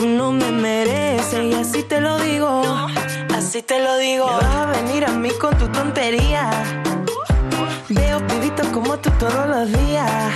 No 0.00 0.32
me 0.32 0.50
mereces 0.50 1.44
y 1.44 1.54
así 1.54 1.82
te 1.82 2.00
lo 2.00 2.18
digo. 2.18 2.62
Así 3.48 3.62
te 3.62 3.82
lo 3.82 3.96
digo. 3.96 4.26
Me 4.26 4.46
vas 4.46 4.56
a 4.56 4.66
venir 4.66 5.06
a 5.06 5.12
mí 5.12 5.30
con 5.40 5.56
tu 5.56 5.66
tontería. 5.68 6.50
Veo 7.88 8.26
pibitos 8.26 8.66
como 8.66 8.98
tú 8.98 9.10
todos 9.12 9.48
los 9.48 9.72
días. 9.72 10.32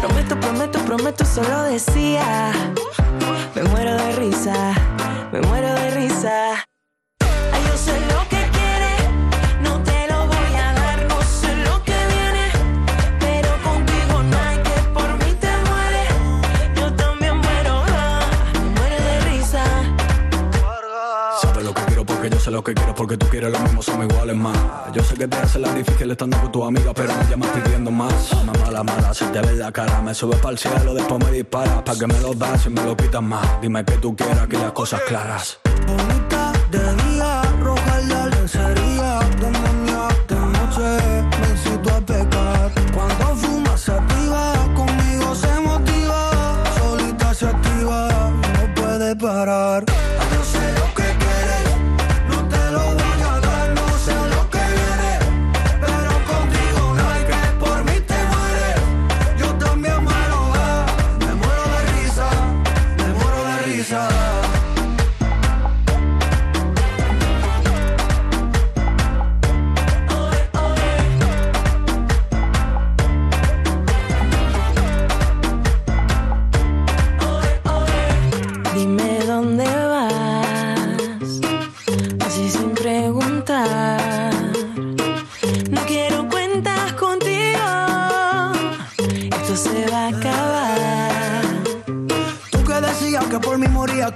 Prometo, 0.00 0.38
prometo, 0.38 0.78
prometo, 0.84 1.24
solo 1.24 1.62
decía. 1.62 2.52
Me 3.56 3.62
muero 3.64 3.96
de 3.96 4.12
risa, 4.12 4.72
me 5.32 5.40
muero 5.40 5.74
de 5.74 5.75
lo 22.56 22.64
que 22.64 22.72
quiero 22.72 22.94
porque 22.94 23.18
tú 23.18 23.26
quieres 23.26 23.52
lo 23.52 23.58
mismo, 23.58 23.82
somos 23.82 24.06
iguales 24.06 24.34
más. 24.34 24.56
Yo 24.94 25.02
sé 25.02 25.14
que 25.14 25.28
te 25.28 25.36
hace 25.36 25.58
la 25.58 25.74
difícil 25.74 26.10
estando 26.10 26.40
con 26.40 26.50
tu 26.50 26.64
amiga, 26.64 26.94
pero 26.94 27.12
me 27.14 27.24
llamas 27.28 27.50
pidiendo 27.50 27.90
más. 27.90 28.32
Mamá 28.46 28.70
la 28.70 28.82
mala, 28.82 29.12
si 29.12 29.26
te 29.26 29.40
ves 29.42 29.58
la 29.58 29.70
cara, 29.70 30.00
me 30.00 30.14
subes 30.14 30.38
para 30.38 30.52
el 30.52 30.58
cielo, 30.58 30.94
después 30.94 31.22
me 31.22 31.32
disparas. 31.32 31.82
¿Para 31.82 31.98
que 31.98 32.06
me 32.06 32.18
lo 32.18 32.32
das 32.32 32.64
y 32.64 32.70
me 32.70 32.82
lo 32.82 32.96
quitas 32.96 33.22
más? 33.22 33.60
Dime 33.60 33.84
que 33.84 33.98
tú 33.98 34.16
quieras, 34.16 34.46
que 34.46 34.56
las 34.56 34.72
cosas 34.72 35.02
claras. 35.02 35.58
De 36.70 36.78
día, 36.78 37.25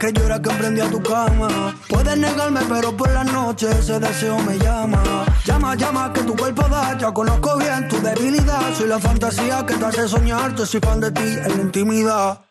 que 0.00 0.12
yo 0.14 0.24
era 0.24 0.40
quien 0.40 0.56
prendía 0.56 0.90
tu 0.90 1.00
cama. 1.02 1.76
Puedes 1.88 2.16
negarme, 2.16 2.60
pero 2.68 2.96
por 2.96 3.10
la 3.12 3.22
noche 3.22 3.68
ese 3.70 4.00
deseo 4.00 4.38
me 4.38 4.58
llama. 4.58 5.02
Llama, 5.44 5.76
llama, 5.76 6.12
que 6.12 6.22
tu 6.22 6.34
cuerpo 6.34 6.62
da, 6.68 6.96
ya 6.98 7.12
conozco 7.12 7.58
bien 7.58 7.86
tu 7.88 8.00
debilidad. 8.00 8.74
Soy 8.74 8.88
la 8.88 8.98
fantasía 8.98 9.64
que 9.66 9.74
te 9.74 9.84
hace 9.84 10.08
soñar, 10.08 10.56
yo 10.56 10.64
soy 10.64 10.80
fan 10.80 11.00
de 11.00 11.10
ti 11.12 11.22
en 11.22 11.56
la 11.56 11.62
intimidad. 11.62 12.49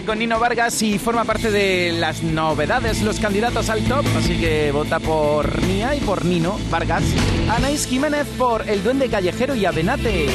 Con 0.00 0.18
Nino 0.18 0.40
Vargas 0.40 0.80
y 0.80 0.98
forma 0.98 1.24
parte 1.24 1.50
de 1.50 1.92
las 1.92 2.22
novedades, 2.22 3.02
los 3.02 3.20
candidatos 3.20 3.68
al 3.68 3.84
top. 3.84 4.04
Así 4.16 4.40
que 4.40 4.72
vota 4.72 4.98
por 4.98 5.62
Nia 5.64 5.94
y 5.94 6.00
por 6.00 6.24
Nino 6.24 6.58
Vargas. 6.70 7.02
Anaís 7.50 7.86
Jiménez 7.86 8.26
por 8.38 8.66
El 8.68 8.82
Duende 8.82 9.08
Callejero 9.10 9.54
y 9.54 9.66
Avenate. 9.66 10.28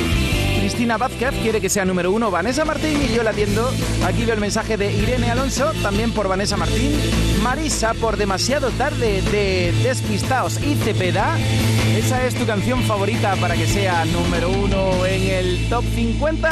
Cristina 0.60 0.98
Vázquez 0.98 1.32
quiere 1.42 1.60
que 1.60 1.70
sea 1.70 1.86
número 1.86 2.12
uno 2.12 2.30
Vanessa 2.30 2.66
Martín 2.66 3.02
y 3.02 3.16
yo 3.16 3.24
la 3.24 3.32
atiendo. 3.32 3.72
Aquí 4.06 4.26
veo 4.26 4.36
el 4.36 4.42
mensaje 4.42 4.78
de 4.78 4.94
Irene 4.94 5.32
Alonso, 5.32 5.72
también 5.82 6.12
por 6.12 6.28
Vanessa 6.28 6.56
Martín. 6.56 6.92
Marisa 7.42 7.96
por 7.96 8.18
Demasiado 8.18 8.70
Tarde 8.72 9.24
de 9.32 9.74
Despistaos 9.84 10.62
y 10.62 10.76
Cepeda. 10.76 11.36
Esa 11.98 12.24
es 12.28 12.36
tu 12.36 12.46
canción 12.46 12.84
favorita 12.84 13.36
para 13.38 13.56
que 13.56 13.66
sea 13.66 14.06
número 14.06 14.52
uno 14.52 15.04
en 15.04 15.24
el 15.24 15.68
top 15.68 15.84
50. 15.96 16.48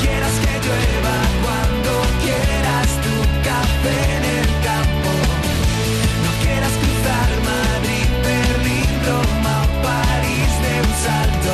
quieras 0.00 0.32
que 0.38 0.52
llueva 0.64 1.16
cuando 1.42 1.92
quieras 2.22 2.88
tu 3.02 3.14
café 3.42 3.98
en 4.16 4.24
el 4.38 4.46
campo. 4.62 5.10
No 6.22 6.30
quieras 6.44 6.72
cruzar 6.82 7.28
Madrid, 7.50 8.08
Berlín, 8.22 8.90
Roma 9.10 9.54
o 9.64 9.82
París 9.82 10.52
de 10.62 10.74
un 10.86 10.94
salto. 11.02 11.52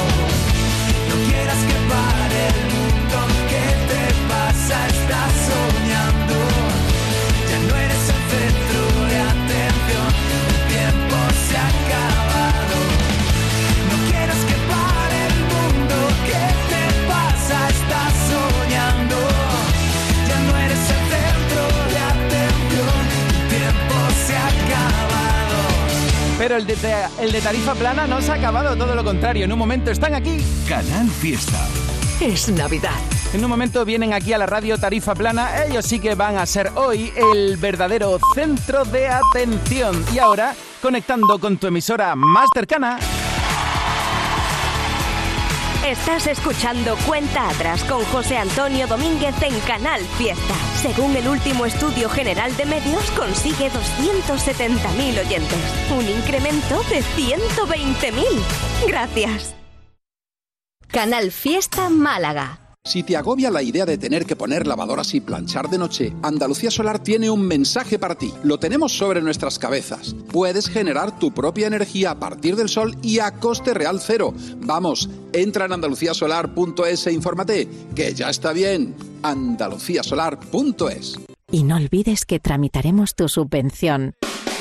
No 1.08 1.16
quieras 1.26 1.60
que 1.68 1.76
pare 1.88 2.40
el 2.52 2.60
mundo, 2.76 3.16
¿qué 3.48 3.66
te 3.88 4.02
pasa? 4.28 4.76
Estás 4.88 5.32
soñando. 5.48 6.36
Ya 7.48 7.58
no 7.66 7.76
eres 7.80 8.15
Pero 26.38 26.56
el 26.56 26.66
de, 26.66 26.76
el 27.20 27.32
de 27.32 27.40
tarifa 27.40 27.74
plana 27.74 28.06
no 28.06 28.20
se 28.20 28.30
ha 28.30 28.34
acabado, 28.34 28.76
todo 28.76 28.94
lo 28.94 29.02
contrario. 29.02 29.44
En 29.46 29.52
un 29.52 29.58
momento 29.58 29.90
están 29.90 30.14
aquí. 30.14 30.38
Canal 30.68 31.08
Fiesta. 31.08 31.66
Es 32.20 32.48
Navidad. 32.50 32.98
En 33.32 33.42
un 33.44 33.50
momento 33.50 33.84
vienen 33.84 34.12
aquí 34.12 34.32
a 34.32 34.38
la 34.38 34.46
radio 34.46 34.78
Tarifa 34.78 35.14
Plana. 35.14 35.64
Ellos 35.64 35.84
sí 35.84 35.98
que 35.98 36.14
van 36.14 36.36
a 36.38 36.46
ser 36.46 36.70
hoy 36.74 37.12
el 37.32 37.56
verdadero 37.56 38.18
centro 38.34 38.84
de 38.84 39.08
atención. 39.08 40.04
Y 40.14 40.18
ahora, 40.18 40.54
conectando 40.80 41.38
con 41.38 41.56
tu 41.56 41.66
emisora 41.66 42.14
más 42.14 42.48
cercana. 42.54 42.98
Estás 45.86 46.26
escuchando 46.26 46.96
Cuenta 47.06 47.48
Atrás 47.48 47.84
con 47.84 48.02
José 48.06 48.36
Antonio 48.36 48.88
Domínguez 48.88 49.40
en 49.40 49.56
Canal 49.60 50.00
Fiesta. 50.18 50.54
Según 50.82 51.14
el 51.14 51.28
último 51.28 51.64
estudio 51.64 52.08
general 52.08 52.56
de 52.56 52.66
medios, 52.66 53.08
consigue 53.12 53.70
270.000 53.70 55.24
oyentes. 55.24 55.58
Un 55.96 56.08
incremento 56.08 56.82
de 56.90 57.02
120.000. 57.02 58.24
Gracias. 58.88 59.54
Canal 60.88 61.30
Fiesta 61.30 61.88
Málaga. 61.88 62.65
Si 62.86 63.02
te 63.02 63.16
agobia 63.16 63.50
la 63.50 63.64
idea 63.64 63.84
de 63.84 63.98
tener 63.98 64.24
que 64.26 64.36
poner 64.36 64.64
lavadoras 64.64 65.12
y 65.14 65.20
planchar 65.20 65.68
de 65.68 65.76
noche, 65.76 66.12
Andalucía 66.22 66.70
Solar 66.70 67.00
tiene 67.00 67.28
un 67.28 67.42
mensaje 67.42 67.98
para 67.98 68.14
ti. 68.14 68.32
Lo 68.44 68.60
tenemos 68.60 68.96
sobre 68.96 69.20
nuestras 69.20 69.58
cabezas. 69.58 70.14
Puedes 70.30 70.68
generar 70.68 71.18
tu 71.18 71.34
propia 71.34 71.66
energía 71.66 72.12
a 72.12 72.20
partir 72.20 72.54
del 72.54 72.68
sol 72.68 72.96
y 73.02 73.18
a 73.18 73.32
coste 73.32 73.74
real 73.74 73.98
cero. 74.00 74.32
Vamos, 74.58 75.10
entra 75.32 75.64
en 75.64 75.72
andaluciasolar.es 75.72 77.08
e 77.08 77.12
infórmate, 77.12 77.68
que 77.96 78.14
ya 78.14 78.30
está 78.30 78.52
bien. 78.52 78.94
andaluciasolar.es. 79.22 81.16
Y 81.50 81.64
no 81.64 81.76
olvides 81.76 82.24
que 82.24 82.38
tramitaremos 82.38 83.16
tu 83.16 83.28
subvención. 83.28 84.14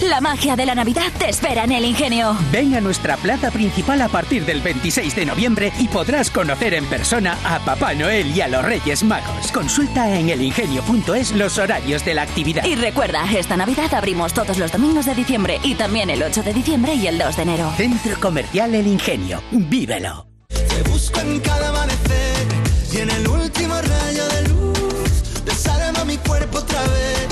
La 0.00 0.20
magia 0.20 0.56
de 0.56 0.66
la 0.66 0.74
Navidad 0.74 1.12
te 1.18 1.28
espera 1.28 1.64
en 1.64 1.72
el 1.72 1.84
Ingenio. 1.84 2.36
Ven 2.50 2.74
a 2.74 2.80
nuestra 2.80 3.16
plaza 3.16 3.50
principal 3.50 4.00
a 4.02 4.08
partir 4.08 4.44
del 4.44 4.60
26 4.60 5.14
de 5.14 5.26
noviembre 5.26 5.72
y 5.78 5.88
podrás 5.88 6.30
conocer 6.30 6.74
en 6.74 6.86
persona 6.86 7.38
a 7.44 7.58
Papá 7.60 7.94
Noel 7.94 8.36
y 8.36 8.40
a 8.40 8.48
los 8.48 8.64
Reyes 8.64 9.02
Magos. 9.04 9.52
Consulta 9.52 10.10
en 10.18 10.30
elingenio.es 10.30 11.32
los 11.32 11.58
horarios 11.58 12.04
de 12.04 12.14
la 12.14 12.22
actividad. 12.22 12.64
Y 12.64 12.74
recuerda, 12.74 13.24
esta 13.30 13.56
Navidad 13.56 13.92
abrimos 13.94 14.32
todos 14.32 14.58
los 14.58 14.72
domingos 14.72 15.06
de 15.06 15.14
diciembre 15.14 15.60
y 15.62 15.74
también 15.74 16.10
el 16.10 16.22
8 16.22 16.42
de 16.42 16.54
diciembre 16.54 16.94
y 16.94 17.06
el 17.06 17.18
2 17.18 17.36
de 17.36 17.42
enero. 17.42 17.72
Centro 17.76 18.18
Comercial 18.18 18.74
El 18.74 18.86
Ingenio. 18.86 19.42
Vívelo. 19.50 20.26
Te 20.48 20.82
busco 20.90 21.20
en 21.20 21.40
cada 21.40 21.68
amanecer 21.68 22.46
y 22.92 22.96
en 22.98 23.10
el 23.10 23.28
último 23.28 23.74
rayo 23.74 24.28
de 24.28 24.48
luz 24.48 25.44
desarma 25.44 26.04
mi 26.04 26.16
cuerpo 26.18 26.58
otra 26.58 26.80
vez. 26.82 27.31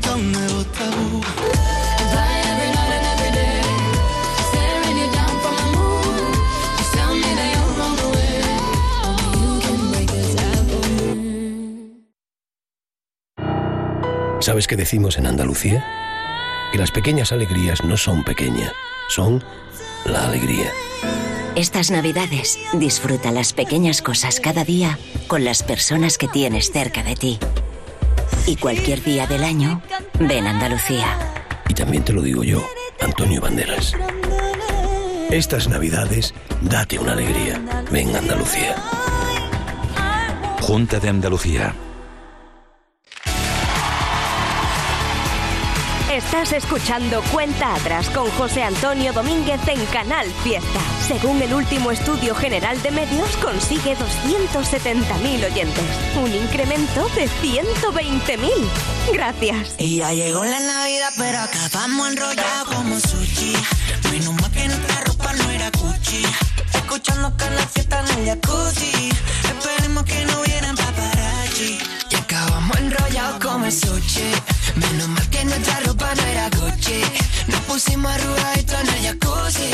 Me 0.00 0.06
inventa 0.06 0.14
un 0.14 0.32
nuevo 0.32 0.64
tabú. 0.64 1.20
¿Sabes 14.40 14.66
qué 14.66 14.76
decimos 14.76 15.18
en 15.18 15.26
Andalucía? 15.26 15.84
Que 16.72 16.78
las 16.78 16.90
pequeñas 16.90 17.32
alegrías 17.32 17.84
no 17.84 17.96
son 17.96 18.24
pequeñas, 18.24 18.72
son 19.08 19.44
la 20.06 20.26
alegría. 20.26 20.72
Estas 21.56 21.90
navidades 21.90 22.58
disfruta 22.72 23.32
las 23.32 23.52
pequeñas 23.52 24.00
cosas 24.00 24.40
cada 24.40 24.64
día 24.64 24.98
con 25.26 25.44
las 25.44 25.62
personas 25.62 26.16
que 26.16 26.28
tienes 26.28 26.72
cerca 26.72 27.02
de 27.02 27.16
ti. 27.16 27.38
Y 28.50 28.56
cualquier 28.56 29.00
día 29.04 29.28
del 29.28 29.44
año, 29.44 29.80
ven 30.18 30.44
Andalucía. 30.44 31.06
Y 31.68 31.74
también 31.74 32.04
te 32.04 32.12
lo 32.12 32.20
digo 32.20 32.42
yo, 32.42 32.66
Antonio 33.00 33.40
Banderas. 33.40 33.94
Estas 35.30 35.68
navidades, 35.68 36.34
date 36.60 36.98
una 36.98 37.12
alegría. 37.12 37.62
Ven 37.92 38.16
Andalucía. 38.16 38.74
Junta 40.62 40.98
de 40.98 41.10
Andalucía. 41.10 41.76
Estás 46.10 46.52
escuchando 46.52 47.22
Cuenta 47.30 47.72
Atrás 47.72 48.10
con 48.10 48.28
José 48.32 48.64
Antonio 48.64 49.12
Domínguez 49.12 49.60
en 49.68 49.86
Canal 49.86 50.26
Fiesta. 50.42 50.80
Según 51.06 51.40
el 51.40 51.54
último 51.54 51.92
estudio 51.92 52.34
general 52.34 52.82
de 52.82 52.90
medios, 52.90 53.36
consigue 53.36 53.96
270.000 53.96 55.52
oyentes. 55.52 55.84
Un 56.20 56.34
incremento 56.34 57.08
de 57.10 57.28
120.000. 57.28 58.50
Gracias. 59.12 59.76
Y 59.78 59.98
ya 59.98 60.12
llegó 60.12 60.44
la 60.44 60.58
Navidad, 60.58 61.12
pero 61.16 61.38
acabamos 61.38 62.08
enrollados 62.08 62.74
como 62.74 62.98
sushi. 62.98 63.54
Menos 64.10 64.34
mal 64.34 64.50
que 64.50 64.66
nuestra 64.66 65.00
ropa 65.02 65.32
no 65.34 65.48
era 65.50 65.70
Gucci. 65.70 66.24
Escuchando 66.74 67.36
Canal 67.36 67.68
Fiesta 67.68 68.00
en 68.00 68.18
el 68.18 68.26
jacuzzi. 68.26 69.10
Esperemos 69.44 70.02
que 70.02 70.24
no 70.26 70.40
hubieran 70.40 70.74
paparazzi. 70.74 71.78
Y 72.10 72.14
acabamos 72.16 72.76
enrollados 72.78 73.44
como 73.44 73.70
sushi. 73.70 74.59
Menos 74.76 75.08
mal 75.08 75.28
que 75.30 75.44
nuestra 75.44 75.80
ropa 75.80 76.14
no 76.14 76.22
era 76.22 76.48
Gucci. 76.50 77.02
Nos 77.48 77.60
pusimos 77.62 78.12
arrugaditos 78.12 78.80
en 78.80 78.88
el 78.88 79.02
jacuzzi. 79.06 79.70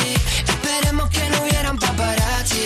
Esperemos 0.48 1.10
que 1.10 1.28
no 1.30 1.42
hubieran 1.42 1.78
paparazzi. 1.78 2.64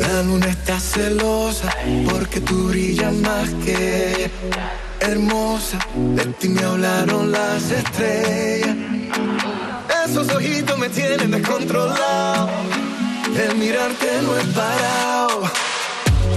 La 0.00 0.22
luna 0.22 0.46
está 0.48 0.80
celosa 0.80 1.68
porque 2.10 2.40
tú 2.40 2.68
brillas 2.68 3.12
más 3.14 3.50
que 3.64 4.12
ella. 4.12 4.30
hermosa. 5.00 5.78
De 5.94 6.24
ti 6.38 6.48
me 6.48 6.62
hablaron 6.62 7.30
las 7.32 7.70
estrellas. 7.70 8.76
Esos 10.18 10.34
ojitos 10.34 10.78
me 10.78 10.88
tienen 10.88 11.30
descontrolado. 11.30 12.48
El 13.38 13.54
mirarte 13.56 14.22
no 14.22 14.34
he 14.34 14.44
parado. 14.54 15.42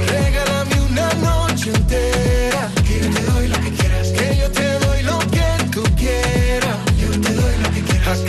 Regálame 0.05 0.81
una 0.81 1.13
noche 1.13 1.69
entera. 1.69 2.69
Que 2.85 2.99
yo 2.99 3.09
te 3.09 3.21
doy 3.31 3.47
lo 3.47 3.57
que 3.61 3.71
quieras. 3.71 4.07
Que 4.09 4.37
yo 4.37 4.51
te 4.51 4.79
doy 4.79 5.01
lo 5.03 5.19
que 5.19 5.63
tú 5.71 5.83
quieras. 5.95 6.77
Yo 6.99 7.21
te 7.21 7.33
doy 7.33 7.57
lo 7.63 7.71
que 7.71 7.81
quieras. 7.83 8.19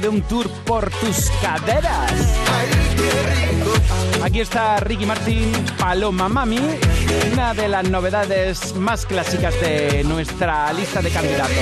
De 0.00 0.08
un 0.08 0.22
tour 0.22 0.48
por 0.64 0.90
tus 0.90 1.30
caderas. 1.40 2.12
Aquí 4.22 4.40
está 4.40 4.78
Ricky 4.78 5.06
Martin, 5.06 5.52
Paloma 5.78 6.28
Mami, 6.28 6.60
una 7.32 7.54
de 7.54 7.68
las 7.68 7.88
novedades 7.88 8.74
más 8.74 9.06
clásicas 9.06 9.54
de 9.60 10.02
nuestra 10.04 10.72
lista 10.72 11.00
de 11.02 11.10
candidatos. 11.10 11.54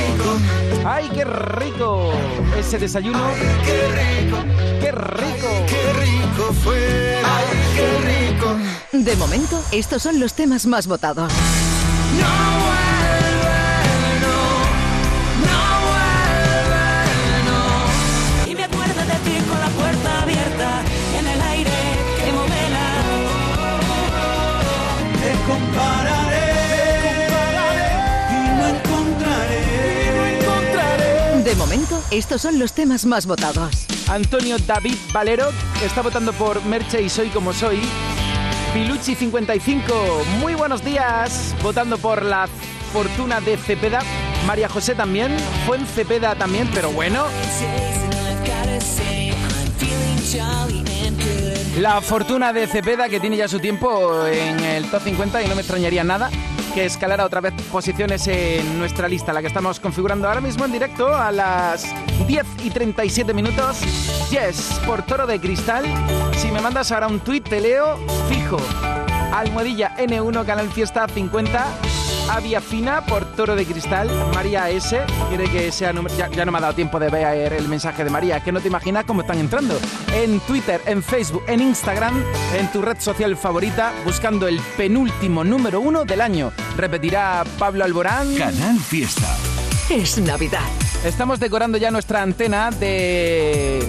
¡Ay, 0.85 1.11
qué 1.15 1.25
rico! 1.25 2.13
Ese 2.59 2.79
desayuno. 2.79 3.21
¡Qué 3.65 3.89
rico! 3.89 4.39
¡Qué 4.81 4.93
rico! 4.93 5.49
¡Qué 5.67 5.93
rico 5.93 6.53
fue! 6.65 7.17
¡Ay, 7.25 7.45
qué 7.77 8.31
rico! 8.31 8.57
De 8.93 9.17
momento, 9.17 9.63
estos 9.73 10.03
son 10.03 10.21
los 10.21 10.35
temas 10.35 10.67
más 10.67 10.87
votados. 10.87 11.33
Y 12.17 12.23
estos 32.13 32.43
son 32.43 32.59
los 32.59 32.75
temas 32.75 33.07
más 33.07 33.27
votados. 33.27 33.87
Antonio 34.09 34.59
David 34.59 34.97
Valero 35.15 35.49
está 35.83 36.03
votando 36.03 36.35
por 36.35 36.63
Merche 36.65 37.01
y 37.01 37.09
Soy 37.09 37.29
como 37.29 37.55
soy. 37.55 37.81
Pilucci 38.75 39.15
55, 39.15 39.95
muy 40.41 40.55
buenos 40.55 40.85
días, 40.85 41.55
votando 41.63 41.97
por 41.97 42.23
la 42.23 42.49
fortuna 42.93 43.41
de 43.41 43.57
Cepeda. 43.57 44.01
María 44.47 44.69
José 44.69 44.95
también, 44.95 45.35
fue 45.67 45.79
en 45.79 45.87
Cepeda 45.87 46.35
también, 46.35 46.69
pero 46.75 46.91
bueno. 46.91 47.25
La 51.79 52.03
fortuna 52.03 52.53
de 52.53 52.67
Cepeda, 52.67 53.09
que 53.09 53.21
tiene 53.21 53.39
ya 53.39 53.49
su 53.49 53.59
tiempo 53.59 54.27
en 54.27 54.61
el 54.61 54.91
top 54.91 55.03
50 55.03 55.43
y 55.43 55.49
no 55.49 55.55
me 55.55 55.63
extrañaría 55.63 56.05
nada 56.05 56.31
que 56.75 56.87
escalara 56.87 57.25
otra 57.27 57.41
vez 57.41 57.53
posiciones 57.71 58.27
en 58.29 58.79
nuestra 58.79 59.09
lista, 59.09 59.33
la 59.33 59.41
que 59.41 59.49
estamos 59.49 59.79
configurando 59.79 60.29
ahora 60.29 60.41
mismo 60.41 60.65
en 60.65 60.73
directo 60.73 61.15
a 61.15 61.31
las 61.31 61.87
10 62.27 62.47
y 62.65 62.71
37 62.71 63.35
minutos. 63.35 63.81
Yes, 64.31 64.81
por 64.87 65.03
Toro 65.03 65.27
de 65.27 65.39
Cristal. 65.41 65.85
Si 66.37 66.51
me 66.51 66.61
mandas 66.61 66.91
ahora 66.93 67.09
un 67.09 67.21
tuit, 67.21 67.47
te 67.49 67.61
leo 67.61 67.99
fijo. 68.29 68.59
Almohadilla 69.33 69.97
N1, 69.97 70.47
Canal 70.47 70.71
Fiesta 70.71 71.07
50. 71.09 71.92
Avia 72.33 72.63
Fina 72.63 73.05
por 73.05 73.27
Toro 73.37 73.55
de 73.55 73.67
Cristal. 73.67 74.09
María 74.35 74.71
S. 74.71 74.99
Quiere 75.29 75.51
que 75.51 75.71
sea 75.71 75.93
número. 75.93 76.17
Ya, 76.17 76.31
ya 76.31 76.47
no 76.47 76.53
me 76.53 76.59
ha 76.59 76.61
dado 76.63 76.75
tiempo 76.75 76.99
de 76.99 77.11
ver 77.11 77.53
el 77.53 77.69
mensaje 77.69 78.05
de 78.05 78.11
María. 78.11 78.39
Es 78.39 78.43
que 78.43 78.53
no 78.53 78.61
te 78.61 78.69
imaginas 78.69 79.05
cómo 79.05 79.21
están 79.21 79.39
entrando. 79.39 79.79
En 80.15 80.41
Twitter, 80.41 80.81
en 80.87 81.03
Facebook, 81.03 81.43
en 81.47 81.61
Instagram, 81.61 82.25
en 82.55 82.73
tu 82.73 82.81
red 82.81 82.99
social 82.99 83.37
favorita, 83.37 83.93
buscando 84.07 84.49
el 84.49 84.59
penúltimo 84.79 85.45
número 85.45 85.81
uno 85.81 86.07
del 86.07 86.23
año. 86.23 86.53
Repetirá 86.75 87.45
Pablo 87.59 87.85
Alborán. 87.85 88.35
Canal 88.35 88.79
Fiesta. 88.79 89.29
Es 89.91 90.17
Navidad. 90.17 90.67
Estamos 91.05 91.39
decorando 91.39 91.77
ya 91.77 91.91
nuestra 91.91 92.23
antena 92.23 92.71
de 92.71 93.87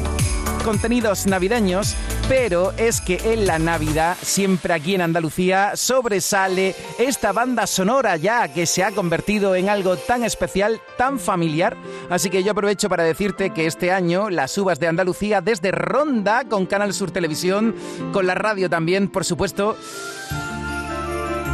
contenidos 0.63 1.27
navideños, 1.27 1.95
pero 2.29 2.71
es 2.77 3.01
que 3.01 3.19
en 3.33 3.45
la 3.45 3.59
Navidad, 3.59 4.17
siempre 4.21 4.73
aquí 4.73 4.95
en 4.95 5.01
Andalucía, 5.01 5.73
sobresale 5.75 6.75
esta 6.97 7.33
banda 7.33 7.67
sonora 7.67 8.15
ya 8.15 8.47
que 8.47 8.65
se 8.65 8.83
ha 8.83 8.91
convertido 8.91 9.55
en 9.55 9.69
algo 9.69 9.97
tan 9.97 10.23
especial, 10.23 10.81
tan 10.97 11.19
familiar. 11.19 11.75
Así 12.09 12.29
que 12.29 12.43
yo 12.43 12.51
aprovecho 12.53 12.89
para 12.89 13.03
decirte 13.03 13.51
que 13.51 13.65
este 13.65 13.91
año 13.91 14.29
las 14.29 14.57
uvas 14.57 14.79
de 14.79 14.87
Andalucía 14.87 15.41
desde 15.41 15.71
Ronda 15.71 16.45
con 16.45 16.65
Canal 16.65 16.93
Sur 16.93 17.11
Televisión, 17.11 17.75
con 18.13 18.25
la 18.25 18.35
radio 18.35 18.69
también, 18.69 19.09
por 19.09 19.25
supuesto, 19.25 19.77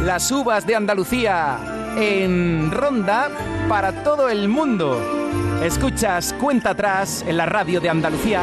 las 0.04 0.30
uvas 0.30 0.66
de 0.66 0.76
Andalucía 0.76 1.58
en 1.96 2.70
Ronda 2.70 3.28
para 3.68 4.04
todo 4.04 4.28
el 4.28 4.48
mundo. 4.48 5.00
Escuchas 5.62 6.32
Cuenta 6.40 6.70
Atrás 6.70 7.24
en 7.26 7.36
la 7.36 7.46
radio 7.46 7.80
de 7.80 7.90
Andalucía. 7.90 8.42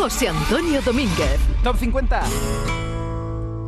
José 0.00 0.28
Antonio 0.28 0.80
Domínguez. 0.80 1.38
Top 1.62 1.76
50. 1.76 2.22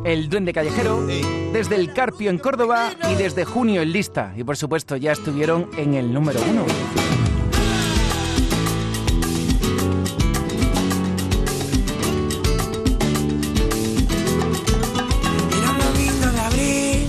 El 0.03 0.29
Duende 0.29 0.51
Callejero, 0.51 1.05
desde 1.05 1.75
el 1.75 1.93
Carpio 1.93 2.31
en 2.31 2.39
Córdoba 2.39 2.89
y 3.11 3.13
desde 3.13 3.45
junio 3.45 3.83
en 3.83 3.91
lista. 3.91 4.33
Y 4.35 4.43
por 4.43 4.57
supuesto 4.57 4.97
ya 4.97 5.11
estuvieron 5.11 5.69
en 5.77 5.93
el 5.93 6.11
número 6.11 6.39
uno. 6.49 6.65
Era 15.55 15.69
un 15.69 15.79
domingo 15.79 16.31
de 16.31 16.39
abril, 16.39 17.07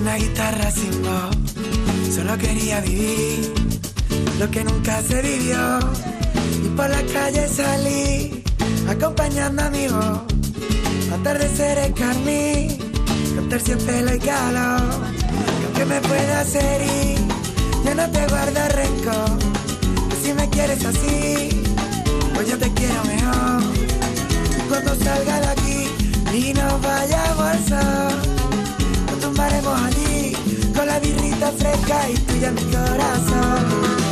una 0.00 0.16
guitarra 0.16 0.70
sin 0.70 1.02
voz. 1.02 2.14
Solo 2.14 2.38
quería 2.38 2.80
vivir 2.80 3.52
lo 4.38 4.50
que 4.50 4.64
nunca 4.64 5.02
se 5.02 5.20
vivió. 5.20 5.80
Y 6.64 6.68
por 6.70 6.88
la 6.88 7.02
calle 7.12 7.46
salí 7.46 8.37
acompañando 8.88 9.62
amigos, 9.62 10.20
atardeceres 11.12 11.92
carmín, 11.92 12.78
con 13.34 13.48
terciopelo 13.48 14.14
y 14.14 14.18
calor, 14.18 14.82
que 15.74 15.84
me 15.84 16.00
puedas 16.00 16.54
herir, 16.54 17.18
ya 17.84 17.94
no 17.94 18.10
te 18.10 18.26
guardo 18.26 18.60
rencor, 18.74 19.38
si 20.22 20.32
me 20.32 20.48
quieres 20.48 20.84
así, 20.84 21.62
pues 22.34 22.48
yo 22.48 22.58
te 22.58 22.72
quiero 22.72 23.04
mejor, 23.04 23.62
cuando 24.68 24.94
salga 24.94 25.40
de 25.40 25.46
aquí 25.48 25.88
y 26.34 26.54
nos 26.54 26.80
vayamos 26.80 27.44
al 27.44 27.68
sol, 27.68 28.18
nos 29.10 29.20
tumbaremos 29.20 29.80
allí, 29.82 30.32
con 30.74 30.86
la 30.86 30.98
birrita 30.98 31.52
fresca 31.58 32.10
y 32.10 32.14
tuya 32.14 32.52
mi 32.52 32.62
corazón. 32.62 34.07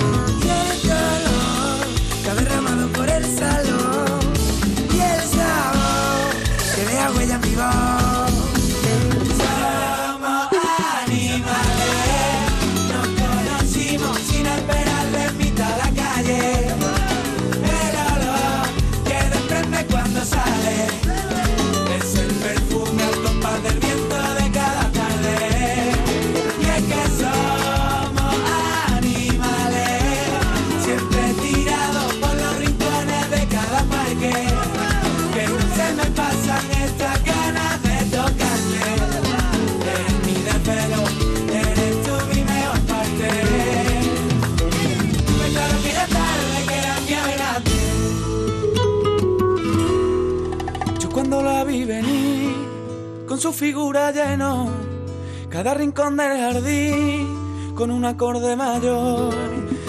rincón 55.97 56.17
del 56.19 56.39
jardín 56.39 57.75
con 57.75 57.91
un 57.91 58.05
acorde 58.05 58.55
mayor 58.55 59.35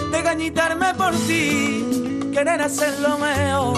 de 0.10 0.22
gañitarme 0.22 0.94
por 0.94 1.12
ti, 1.28 2.30
querer 2.34 2.62
hacer 2.62 2.98
lo 3.02 3.18
mejor, 3.18 3.78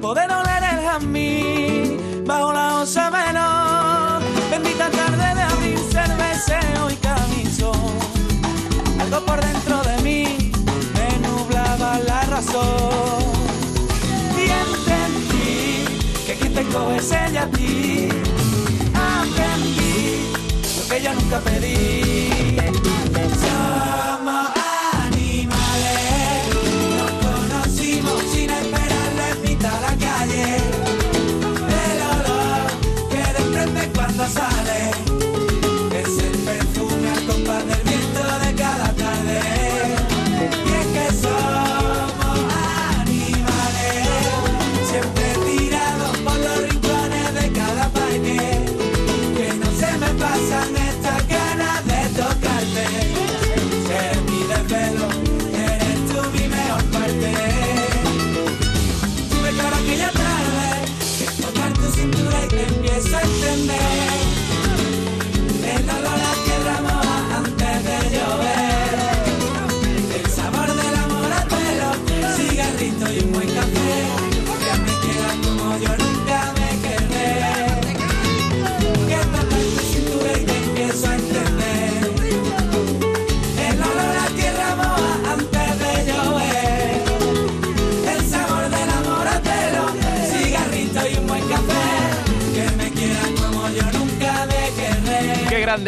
poder 0.00 0.30
oler 0.30 0.62
el 0.62 0.84
jazmín 0.84 2.24
bajo 2.24 2.52
la 2.52 2.82
osa 2.82 3.10
menor, 3.10 4.22
bendita 4.48 4.90
tarde 4.90 5.34
de 5.34 5.42
abrir 5.42 5.78
cerveceo 5.90 6.88
y 6.88 6.94
camisón, 6.94 7.98
algo 9.00 9.26
por 9.26 9.40
dentro 9.40 9.82
de 9.82 10.02
mí 10.02 10.52
me 10.94 11.28
nublaba 11.28 11.98
la 12.06 12.22
razón. 12.26 13.24
Y 14.38 14.50
entendí 14.68 15.84
que 16.26 16.34
quien 16.34 16.54
te 16.54 16.64
coge 16.66 16.96
es 16.96 17.10
ella 17.10 17.42
a 17.42 17.50
ti 17.50 18.29
que 21.00 21.14
nunca 21.14 21.40
pedí. 21.40 22.89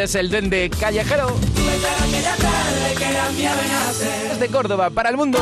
Es 0.02 0.16
el 0.16 0.30
duende 0.30 0.68
callejero. 0.68 1.28
Desde 4.32 4.48
Córdoba 4.48 4.90
para 4.90 5.10
el 5.10 5.16
mundo. 5.16 5.38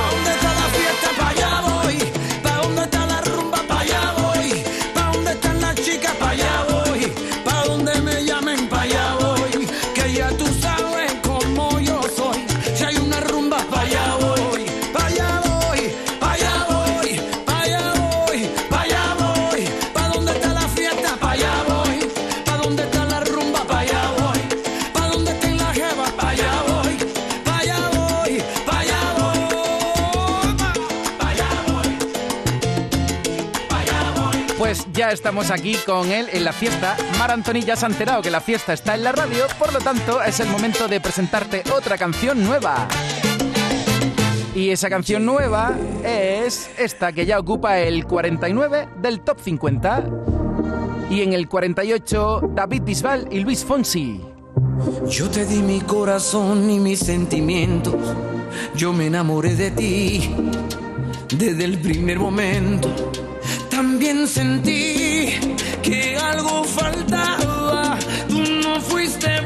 estamos 35.20 35.50
aquí 35.50 35.76
con 35.84 36.10
él 36.10 36.28
en 36.32 36.44
la 36.44 36.52
fiesta. 36.54 36.96
Mar 37.18 37.30
Antoni 37.30 37.60
ya 37.60 37.76
se 37.76 37.84
ha 37.84 37.90
enterado 37.90 38.22
que 38.22 38.30
la 38.30 38.40
fiesta 38.40 38.72
está 38.72 38.94
en 38.94 39.04
la 39.04 39.12
radio, 39.12 39.44
por 39.58 39.70
lo 39.70 39.78
tanto 39.78 40.22
es 40.22 40.40
el 40.40 40.48
momento 40.48 40.88
de 40.88 40.98
presentarte 40.98 41.62
otra 41.76 41.98
canción 41.98 42.42
nueva. 42.42 42.88
Y 44.54 44.70
esa 44.70 44.88
canción 44.88 45.26
nueva 45.26 45.76
es 46.02 46.70
esta 46.78 47.12
que 47.12 47.26
ya 47.26 47.38
ocupa 47.38 47.78
el 47.80 48.06
49 48.06 48.88
del 49.02 49.20
top 49.20 49.38
50. 49.40 50.04
Y 51.10 51.20
en 51.20 51.34
el 51.34 51.48
48, 51.48 52.52
David 52.54 52.82
Bisbal 52.82 53.28
y 53.30 53.40
Luis 53.40 53.62
Fonsi. 53.62 54.22
Yo 55.06 55.28
te 55.28 55.44
di 55.44 55.60
mi 55.60 55.82
corazón 55.82 56.70
y 56.70 56.78
mis 56.78 57.00
sentimientos. 57.00 57.94
Yo 58.74 58.94
me 58.94 59.08
enamoré 59.08 59.54
de 59.54 59.70
ti 59.70 60.34
desde 61.28 61.64
el 61.66 61.78
primer 61.78 62.18
momento 62.18 62.88
también 63.80 64.28
sentí 64.28 65.40
que 65.82 66.14
algo 66.18 66.64
faltaba. 66.64 67.98
Tú 68.28 68.38
no 68.62 68.78
fuiste 68.78 69.39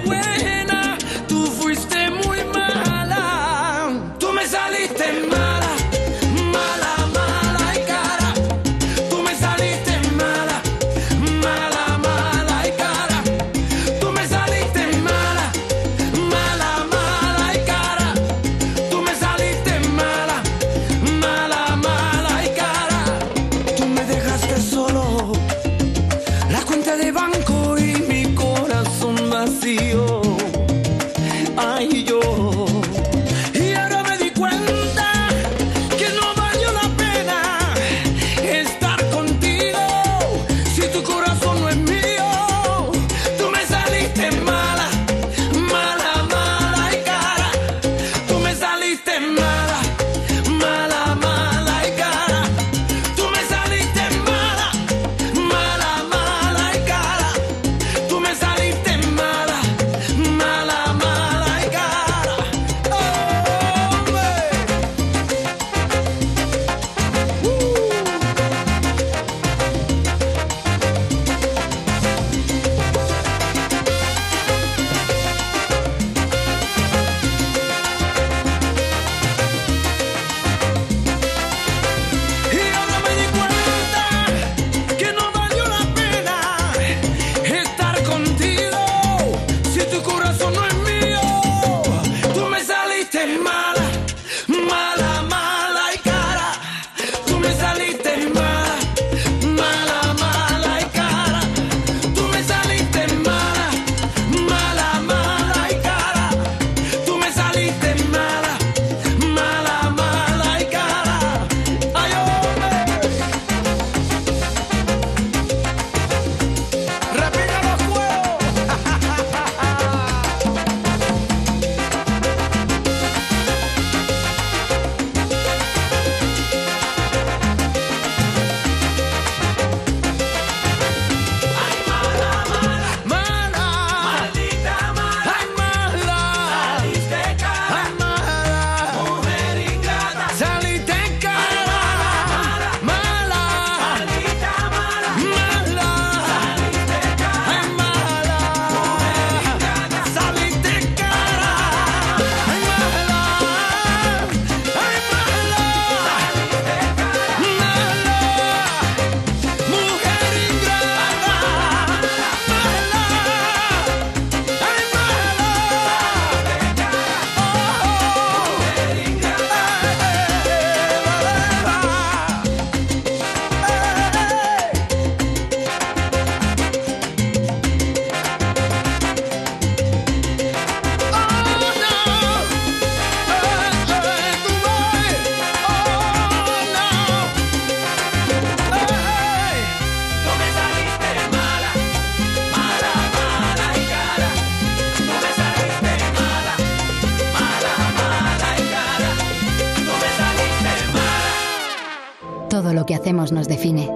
hacemos 203.05 203.33
nos 203.33 203.49
define. 203.49 203.91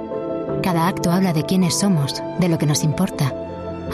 Cada 0.63 0.87
acto 0.87 1.11
habla 1.11 1.33
de 1.33 1.43
quiénes 1.43 1.79
somos, 1.79 2.23
de 2.39 2.49
lo 2.51 2.59
que 2.59 2.67
nos 2.67 2.85
importa. 2.85 3.33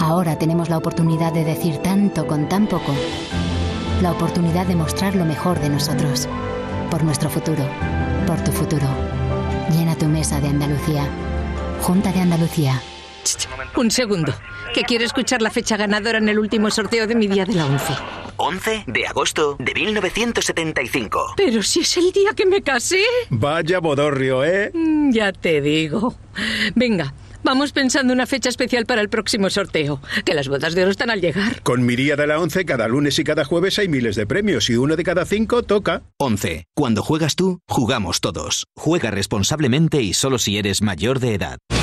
Ahora 0.01 0.37
tenemos 0.41 0.69
la 0.69 0.77
oportunidad 0.77 1.33
de 1.33 1.45
decir 1.45 1.77
tanto 1.77 2.27
con 2.27 2.49
tan 2.49 2.67
poco. 2.67 2.93
La 4.03 4.11
oportunidad 4.11 4.67
de 4.67 4.75
mostrar 4.75 5.15
lo 5.15 5.25
mejor 5.25 5.61
de 5.61 5.69
nosotros. 5.69 6.27
Por 6.91 7.05
nuestro 7.05 7.31
futuro. 7.31 7.65
Por 8.27 8.43
tu 8.43 8.51
futuro. 8.51 8.89
Llena 9.71 9.95
tu 9.95 10.07
mesa 10.07 10.41
de 10.41 10.49
Andalucía. 10.49 11.07
Junta 11.81 12.11
de 12.11 12.19
Andalucía. 12.19 12.83
Un 13.77 13.93
segundo, 13.93 14.35
que 14.75 14.83
quiero 14.83 15.05
escuchar 15.05 15.43
la 15.43 15.51
fecha 15.51 15.77
ganadora 15.77 16.19
en 16.19 16.29
el 16.29 16.41
último 16.41 16.73
sorteo 16.73 17.07
de 17.07 17.15
mi 17.15 17.29
día 17.29 17.45
de 17.45 17.55
la 17.55 17.67
11. 17.67 17.95
11 18.37 18.85
de 18.87 19.07
agosto 19.07 19.57
de 19.59 19.75
1975. 19.75 21.35
Pero 21.37 21.63
si 21.63 21.81
es 21.81 21.97
el 21.97 22.11
día 22.11 22.31
que 22.35 22.47
me 22.47 22.63
casé. 22.63 23.03
Vaya 23.31 23.79
bodorrio, 23.79 24.45
¿eh? 24.45 24.73
Ya 25.13 25.33
te 25.33 25.61
digo. 25.61 26.15
Venga, 26.75 27.15
vamos 27.43 27.73
pensando 27.73 28.13
una 28.13 28.27
fecha 28.27 28.49
especial 28.49 28.87
para 28.87 29.01
el 29.01 29.09
próximo 29.09 29.51
sorteo. 29.51 30.01
Que 30.25 30.35
las 30.35 30.49
bodas 30.49 30.75
de 30.75 30.83
oro 30.83 30.91
están 30.91 31.11
al 31.11 31.21
llegar. 31.21 31.63
Con 31.63 31.85
mi 31.85 31.97
día 31.97 32.17
de 32.17 32.27
la 32.27 32.39
11, 32.41 32.65
cada 32.65 32.89
lunes 32.89 33.19
y 33.19 33.25
cada 33.25 33.45
jueves 33.45 33.79
hay 33.79 33.89
miles 33.89 34.17
de 34.17 34.27
premios 34.27 34.71
y 34.71 34.77
uno 34.77 34.97
de 34.97 35.05
cada 35.05 35.25
cinco 35.25 35.63
toca. 35.63 36.03
11. 36.19 36.65
Cuando 36.75 37.03
juegas 37.03 37.37
tú, 37.37 37.61
jugamos 37.69 38.21
todos. 38.21 38.67
Juega 38.77 39.11
responsablemente 39.11 40.01
y 40.03 40.15
solo 40.15 40.39
si 40.39 40.59
eres 40.59 40.83
mayor 40.83 41.21
de 41.21 41.35
edad. 41.35 41.59
En 41.71 41.77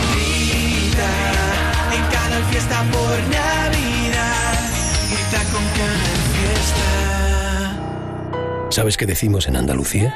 Canal 2.12 2.44
Fiesta 2.52 2.84
por 2.92 3.20
Navidad. 3.30 4.70
Grita 5.10 5.44
con 5.52 5.64
Canal 5.78 6.18
Fiesta. 6.36 6.88
¿Sabes 8.72 8.98
qué 8.98 9.06
decimos 9.06 9.48
en 9.48 9.58
Andalucía? 9.58 10.16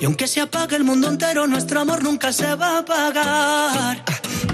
Y 0.00 0.04
aunque 0.04 0.26
se 0.26 0.40
apague 0.40 0.76
el 0.76 0.84
mundo 0.84 1.08
entero, 1.08 1.46
nuestro 1.46 1.80
amor 1.80 2.02
nunca 2.02 2.32
se 2.32 2.54
va 2.54 2.76
a 2.76 2.78
apagar. 2.78 4.04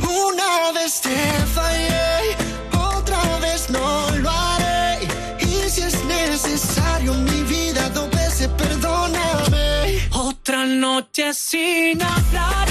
Una 0.01 0.73
vez 0.73 1.01
te 1.01 1.17
fallé, 1.55 2.37
otra 2.73 3.39
vez 3.39 3.69
no 3.71 4.11
lo 4.19 4.31
haré. 4.31 5.05
Y 5.41 5.69
si 5.69 5.83
es 5.83 6.05
necesario, 6.05 7.15
mi 7.15 7.43
vida 7.43 7.89
dos 7.91 8.09
veces 8.11 8.49
perdóname. 8.57 10.09
Otra 10.13 10.65
noche 10.65 11.35
sin 11.35 12.01
hablar, 12.01 12.69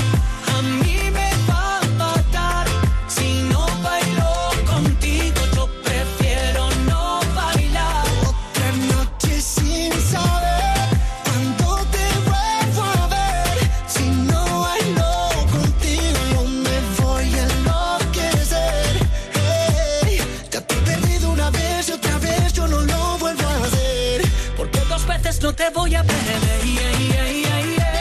te 25.54 25.70
voy 25.70 25.95
a 25.95 26.04
perder. 26.04 26.39
Yeah, 26.64 26.91
yeah, 26.99 27.32
yeah, 27.32 27.91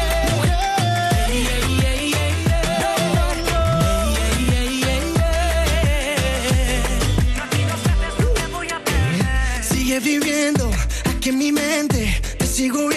viviendo 10.00 10.70
aquí 11.04 11.28
en 11.28 11.38
mi 11.38 11.52
mente, 11.52 12.20
te 12.38 12.46
sigo 12.46 12.89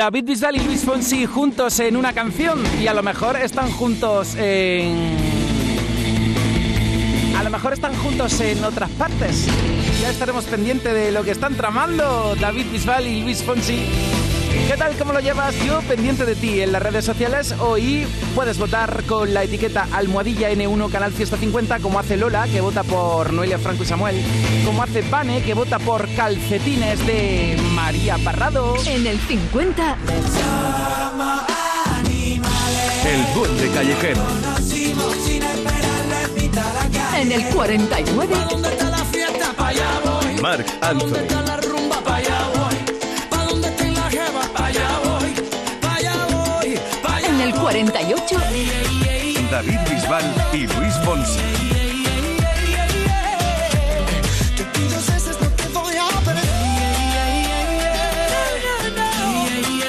David 0.00 0.24
Bisbal 0.24 0.56
y 0.56 0.60
Luis 0.60 0.82
Fonsi 0.82 1.26
juntos 1.26 1.78
en 1.78 1.94
una 1.94 2.14
canción 2.14 2.58
y 2.80 2.86
a 2.86 2.94
lo 2.94 3.02
mejor 3.02 3.36
están 3.36 3.70
juntos 3.70 4.34
en... 4.34 5.14
A 7.36 7.44
lo 7.44 7.50
mejor 7.50 7.74
están 7.74 7.94
juntos 7.96 8.40
en 8.40 8.64
otras 8.64 8.88
partes. 8.92 9.46
Ya 10.00 10.08
estaremos 10.08 10.46
pendientes 10.46 10.94
de 10.94 11.12
lo 11.12 11.22
que 11.22 11.32
están 11.32 11.54
tramando 11.54 12.34
David 12.40 12.64
Bisbal 12.72 13.06
y 13.06 13.20
Luis 13.20 13.42
Fonsi. 13.42 13.84
¿Qué 14.70 14.76
tal? 14.76 14.96
¿Cómo 14.96 15.12
lo 15.12 15.18
llevas? 15.18 15.52
Yo 15.64 15.80
pendiente 15.80 16.24
de 16.24 16.36
ti 16.36 16.60
en 16.60 16.70
las 16.70 16.80
redes 16.80 17.04
sociales. 17.04 17.56
Hoy 17.58 18.06
puedes 18.36 18.56
votar 18.56 19.02
con 19.02 19.34
la 19.34 19.42
etiqueta 19.42 19.88
Almohadilla 19.90 20.48
N1 20.52 20.92
Canal 20.92 21.10
Fiesta 21.10 21.36
50, 21.36 21.80
como 21.80 21.98
hace 21.98 22.16
Lola, 22.16 22.46
que 22.46 22.60
vota 22.60 22.84
por 22.84 23.32
Noelia 23.32 23.58
Franco 23.58 23.82
y 23.82 23.86
Samuel. 23.86 24.22
Como 24.64 24.80
hace 24.80 25.02
Pane, 25.02 25.42
que 25.42 25.54
vota 25.54 25.80
por 25.80 26.08
Calcetines 26.14 27.04
de 27.04 27.58
María 27.74 28.16
Parrado. 28.18 28.76
En 28.86 29.08
el 29.08 29.18
50. 29.18 29.96
El 33.06 33.34
duende 33.34 33.70
callejero. 33.74 34.22
En 37.16 37.32
el 37.32 37.44
49. 37.46 38.34
Marc 40.40 40.66
Anthony. 40.80 41.40
48. 47.70 48.36
David 49.48 49.78
Bisbal 49.88 50.24
y 50.52 50.66
Luis 50.66 50.94
Fonsi. 51.04 51.38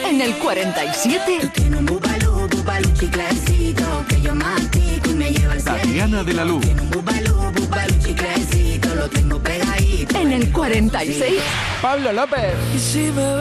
En 0.07 0.21
el 0.21 0.35
47. 0.35 1.51
Tatiana 5.63 6.23
de 6.23 6.33
la 6.33 6.45
Luz. 6.45 6.63
En 10.09 10.31
el 10.31 10.51
46. 10.51 11.35
Pablo 11.81 12.11
López, 12.11 12.53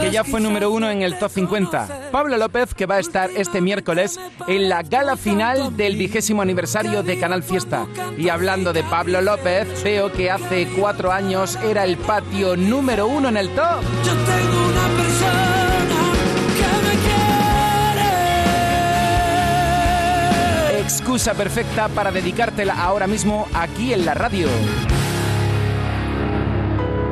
que 0.00 0.11
ya 0.11 0.24
fue 0.24 0.40
número 0.40 0.70
uno 0.70 0.90
en 0.90 1.02
el 1.02 1.18
top 1.18 1.30
50. 1.30 2.11
Pablo 2.11 2.36
López, 2.36 2.74
que 2.74 2.86
va 2.86 2.96
a 2.96 2.98
estar 3.00 3.30
este 3.36 3.61
miércoles 3.61 4.18
en 4.46 4.68
la 4.68 4.82
gala 4.82 5.16
final 5.16 5.76
del 5.76 5.96
vigésimo 5.96 6.42
aniversario 6.42 7.02
de 7.02 7.18
Canal 7.18 7.42
Fiesta. 7.42 7.86
Y 8.18 8.28
hablando 8.28 8.72
de 8.72 8.82
Pablo 8.82 9.20
López, 9.22 9.82
veo 9.82 10.12
que 10.12 10.30
hace 10.30 10.68
cuatro 10.78 11.12
años 11.12 11.56
era 11.56 11.84
el 11.84 11.96
patio 11.96 12.56
número 12.56 13.06
uno 13.06 13.28
en 13.28 13.36
el 13.36 13.48
top. 13.50 13.80
Yo 14.04 14.12
tengo 14.12 14.68
una 14.68 14.88
persona 15.02 15.78
que 16.56 16.66
me 16.86 16.94
quiere. 20.74 20.80
Excusa 20.82 21.34
perfecta 21.34 21.88
para 21.88 22.11
dedicártela 22.11 22.74
ahora 22.82 23.06
mismo 23.06 23.46
aquí 23.54 23.94
en 23.94 24.04
la 24.04 24.14
radio. 24.14 24.48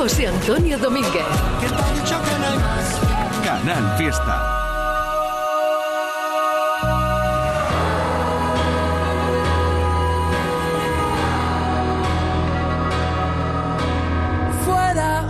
José 0.00 0.28
Antonio 0.28 0.78
Domínguez. 0.78 1.26
Canal 3.44 3.98
Fiesta. 3.98 4.34
Fuera, 14.64 15.28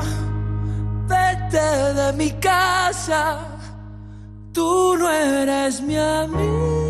vete 1.09 1.95
de 1.95 2.13
mi 2.13 2.31
casa. 2.39 3.39
Tú 4.53 4.95
no 4.97 5.11
eres 5.11 5.81
mi 5.81 5.97
amiga. 5.97 6.90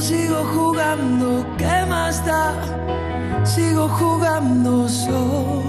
Sigo 0.00 0.44
jugando, 0.54 1.46
¿qué 1.56 1.86
más 1.88 2.24
da? 2.24 2.54
Sigo 3.44 3.88
jugando 3.88 4.88
solo. 4.88 5.66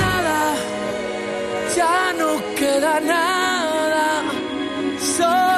nada, 0.00 0.54
ya 1.76 2.12
no 2.18 2.30
queda 2.56 3.00
nada, 3.00 4.22
solo 5.16 5.53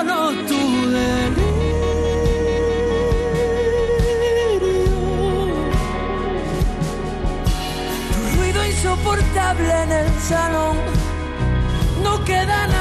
insoportable 9.57 9.83
en 9.83 9.93
el 9.93 10.21
salón, 10.21 10.77
no 12.03 12.25
queda 12.25 12.67
nada 12.67 12.76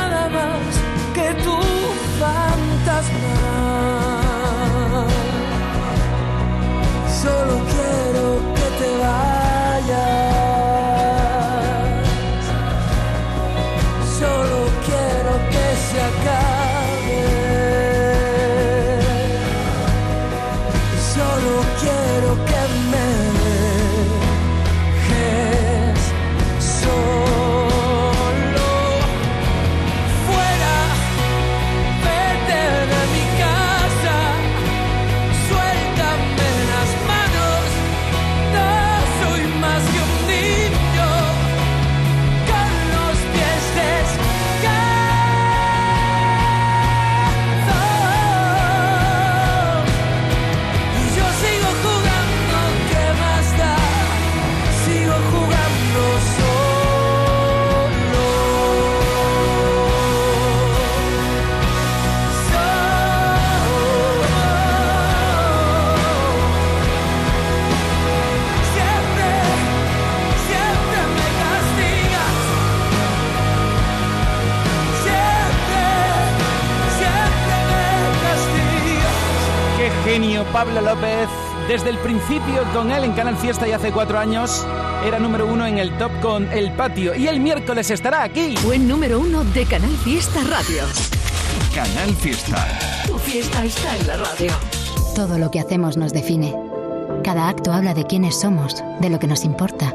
Pablo 80.56 80.80
López. 80.80 81.28
Desde 81.68 81.90
el 81.90 81.98
principio 81.98 82.64
con 82.74 82.90
él 82.90 83.04
en 83.04 83.12
Canal 83.12 83.36
Fiesta 83.36 83.68
y 83.68 83.74
hace 83.74 83.92
cuatro 83.92 84.18
años 84.18 84.66
era 85.06 85.20
número 85.20 85.48
uno 85.48 85.66
en 85.66 85.80
el 85.80 85.98
top 85.98 86.10
con 86.22 86.50
El 86.50 86.72
Patio 86.72 87.14
y 87.14 87.28
el 87.28 87.42
miércoles 87.42 87.92
estará 87.92 88.24
aquí. 88.24 88.56
Buen 88.64 88.88
número 88.88 89.20
uno 89.20 89.44
de 89.44 89.66
Canal 89.66 89.92
Fiesta 89.98 90.40
Radio. 90.50 90.84
Canal 91.74 92.10
Fiesta. 92.16 92.66
Tu 93.06 93.18
fiesta 93.18 93.66
está 93.66 93.98
en 93.98 94.08
la 94.08 94.16
radio. 94.16 94.54
Todo 95.14 95.38
lo 95.38 95.52
que 95.52 95.60
hacemos 95.60 95.98
nos 95.98 96.14
define. 96.14 96.56
Cada 97.22 97.50
acto 97.50 97.74
habla 97.74 97.94
de 97.94 98.06
quiénes 98.06 98.40
somos, 98.40 98.82
de 99.02 99.10
lo 99.10 99.20
que 99.20 99.28
nos 99.28 99.44
importa. 99.44 99.94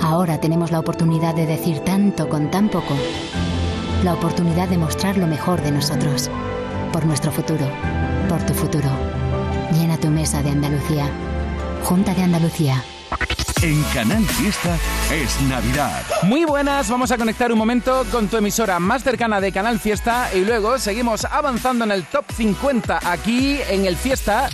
Ahora 0.00 0.40
tenemos 0.40 0.72
la 0.72 0.80
oportunidad 0.80 1.36
de 1.36 1.46
decir 1.46 1.78
tanto 1.78 2.28
con 2.28 2.50
tan 2.50 2.68
poco. 2.70 2.96
La 4.02 4.14
oportunidad 4.14 4.66
de 4.66 4.78
mostrar 4.78 5.16
lo 5.16 5.28
mejor 5.28 5.62
de 5.62 5.70
nosotros. 5.70 6.28
Por 6.92 7.06
nuestro 7.06 7.30
futuro. 7.30 7.70
Por 8.28 8.44
tu 8.44 8.52
futuro. 8.52 9.11
Tu 10.02 10.10
mesa 10.10 10.42
de 10.42 10.50
Andalucía. 10.50 11.08
Junta 11.84 12.12
de 12.12 12.24
Andalucía. 12.24 12.82
En 13.62 13.80
Canal 13.94 14.24
Fiesta 14.24 14.76
es 15.12 15.40
Navidad. 15.42 16.02
Muy 16.24 16.44
buenas, 16.44 16.90
vamos 16.90 17.12
a 17.12 17.16
conectar 17.16 17.52
un 17.52 17.58
momento 17.58 18.04
con 18.10 18.26
tu 18.26 18.36
emisora 18.36 18.80
más 18.80 19.04
cercana 19.04 19.40
de 19.40 19.52
Canal 19.52 19.78
Fiesta 19.78 20.28
y 20.34 20.44
luego 20.44 20.80
seguimos 20.80 21.24
avanzando 21.24 21.84
en 21.84 21.92
el 21.92 22.04
top 22.06 22.24
50 22.36 22.98
aquí 23.12 23.60
en 23.68 23.86
el 23.86 23.96
Fiesta. 23.96 24.50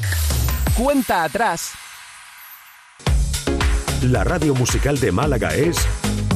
Cuenta 0.76 1.24
atrás. 1.24 1.70
La 4.02 4.24
radio 4.24 4.54
musical 4.54 5.00
de 5.00 5.12
Málaga 5.12 5.54
es 5.54 5.78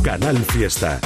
Canal 0.03 0.39
Fiesta. 0.39 0.99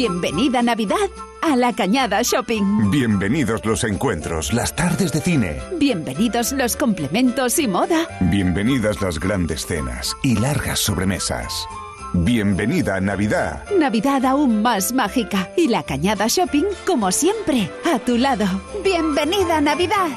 Bienvenida 0.00 0.62
Navidad 0.62 1.10
a 1.42 1.56
la 1.56 1.74
Cañada 1.74 2.22
Shopping. 2.22 2.90
Bienvenidos 2.90 3.66
los 3.66 3.84
encuentros, 3.84 4.50
las 4.54 4.74
tardes 4.74 5.12
de 5.12 5.20
cine. 5.20 5.60
Bienvenidos 5.76 6.52
los 6.52 6.74
complementos 6.74 7.58
y 7.58 7.68
moda. 7.68 8.08
Bienvenidas 8.18 9.02
las 9.02 9.20
grandes 9.20 9.66
cenas 9.66 10.16
y 10.22 10.36
largas 10.36 10.78
sobremesas. 10.78 11.66
Bienvenida 12.14 12.96
a 12.96 13.00
Navidad. 13.02 13.68
Navidad 13.78 14.24
aún 14.24 14.62
más 14.62 14.94
mágica 14.94 15.50
y 15.54 15.68
la 15.68 15.82
Cañada 15.82 16.28
Shopping, 16.28 16.64
como 16.86 17.12
siempre, 17.12 17.70
a 17.84 17.98
tu 17.98 18.16
lado. 18.16 18.46
Bienvenida 18.82 19.60
Navidad. 19.60 20.08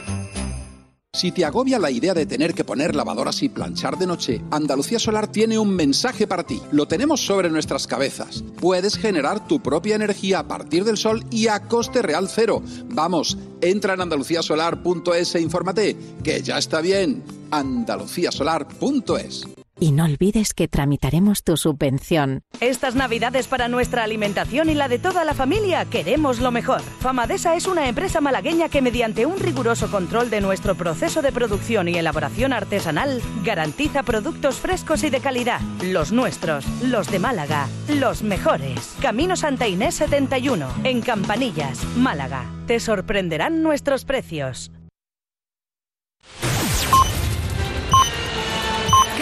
Si 1.15 1.31
te 1.31 1.45
agobia 1.45 1.77
la 1.77 1.91
idea 1.91 2.15
de 2.15 2.25
tener 2.25 2.55
que 2.55 2.63
poner 2.63 2.95
lavadoras 2.95 3.43
y 3.43 3.49
planchar 3.49 3.99
de 3.99 4.07
noche, 4.07 4.41
Andalucía 4.49 4.97
Solar 4.97 5.27
tiene 5.27 5.59
un 5.59 5.69
mensaje 5.69 6.25
para 6.25 6.43
ti. 6.43 6.59
Lo 6.71 6.87
tenemos 6.87 7.23
sobre 7.23 7.51
nuestras 7.51 7.85
cabezas. 7.85 8.43
Puedes 8.59 8.97
generar 8.97 9.47
tu 9.47 9.61
propia 9.61 9.95
energía 9.95 10.39
a 10.39 10.47
partir 10.47 10.83
del 10.83 10.97
sol 10.97 11.23
y 11.29 11.49
a 11.49 11.67
coste 11.67 12.01
real 12.01 12.27
cero. 12.27 12.63
Vamos, 12.89 13.37
entra 13.61 13.93
en 13.93 14.01
andaluciasolar.es 14.01 15.35
e 15.35 15.41
infórmate, 15.41 15.95
que 16.23 16.41
ya 16.41 16.57
está 16.57 16.81
bien. 16.81 17.21
andaluciasolar.es 17.51 19.45
Y 19.83 19.91
no 19.91 20.05
olvides 20.05 20.53
que 20.53 20.69
tramitaremos 20.69 21.43
tu 21.43 21.57
subvención. 21.57 22.43
Estas 22.61 22.95
navidades 22.95 23.49
para 23.49 23.67
nuestra 23.67 24.05
alimentación 24.05 24.69
y 24.69 24.75
la 24.75 24.87
de 24.87 24.97
toda 24.97 25.25
la 25.25 25.33
familia 25.33 25.83
queremos 25.83 26.39
lo 26.39 26.51
mejor. 26.51 26.81
Famadesa 27.01 27.55
es 27.55 27.67
una 27.67 27.89
empresa 27.89 28.21
malagueña 28.21 28.69
que 28.69 28.81
mediante 28.81 29.25
un 29.25 29.37
riguroso 29.37 29.91
control 29.91 30.29
de 30.29 30.39
nuestro 30.39 30.75
proceso 30.75 31.21
de 31.21 31.33
producción 31.33 31.89
y 31.89 31.95
elaboración 31.95 32.53
artesanal 32.53 33.21
garantiza 33.43 34.03
productos 34.03 34.55
frescos 34.55 35.03
y 35.03 35.09
de 35.09 35.19
calidad. 35.19 35.59
Los 35.83 36.13
nuestros, 36.13 36.65
los 36.81 37.11
de 37.11 37.19
Málaga, 37.19 37.67
los 37.89 38.23
mejores. 38.23 38.95
Camino 39.01 39.35
Santa 39.35 39.67
Inés 39.67 39.95
71, 39.95 40.65
en 40.85 41.01
Campanillas, 41.01 41.83
Málaga. 41.97 42.45
Te 42.67 42.79
sorprenderán 42.79 43.61
nuestros 43.61 44.05
precios. 44.05 44.71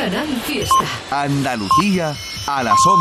Canal 0.02 0.28
Fiesta. 0.48 0.84
Andalucía 1.12 2.16
a 2.48 2.64
las 2.64 2.84
11. 2.88 3.00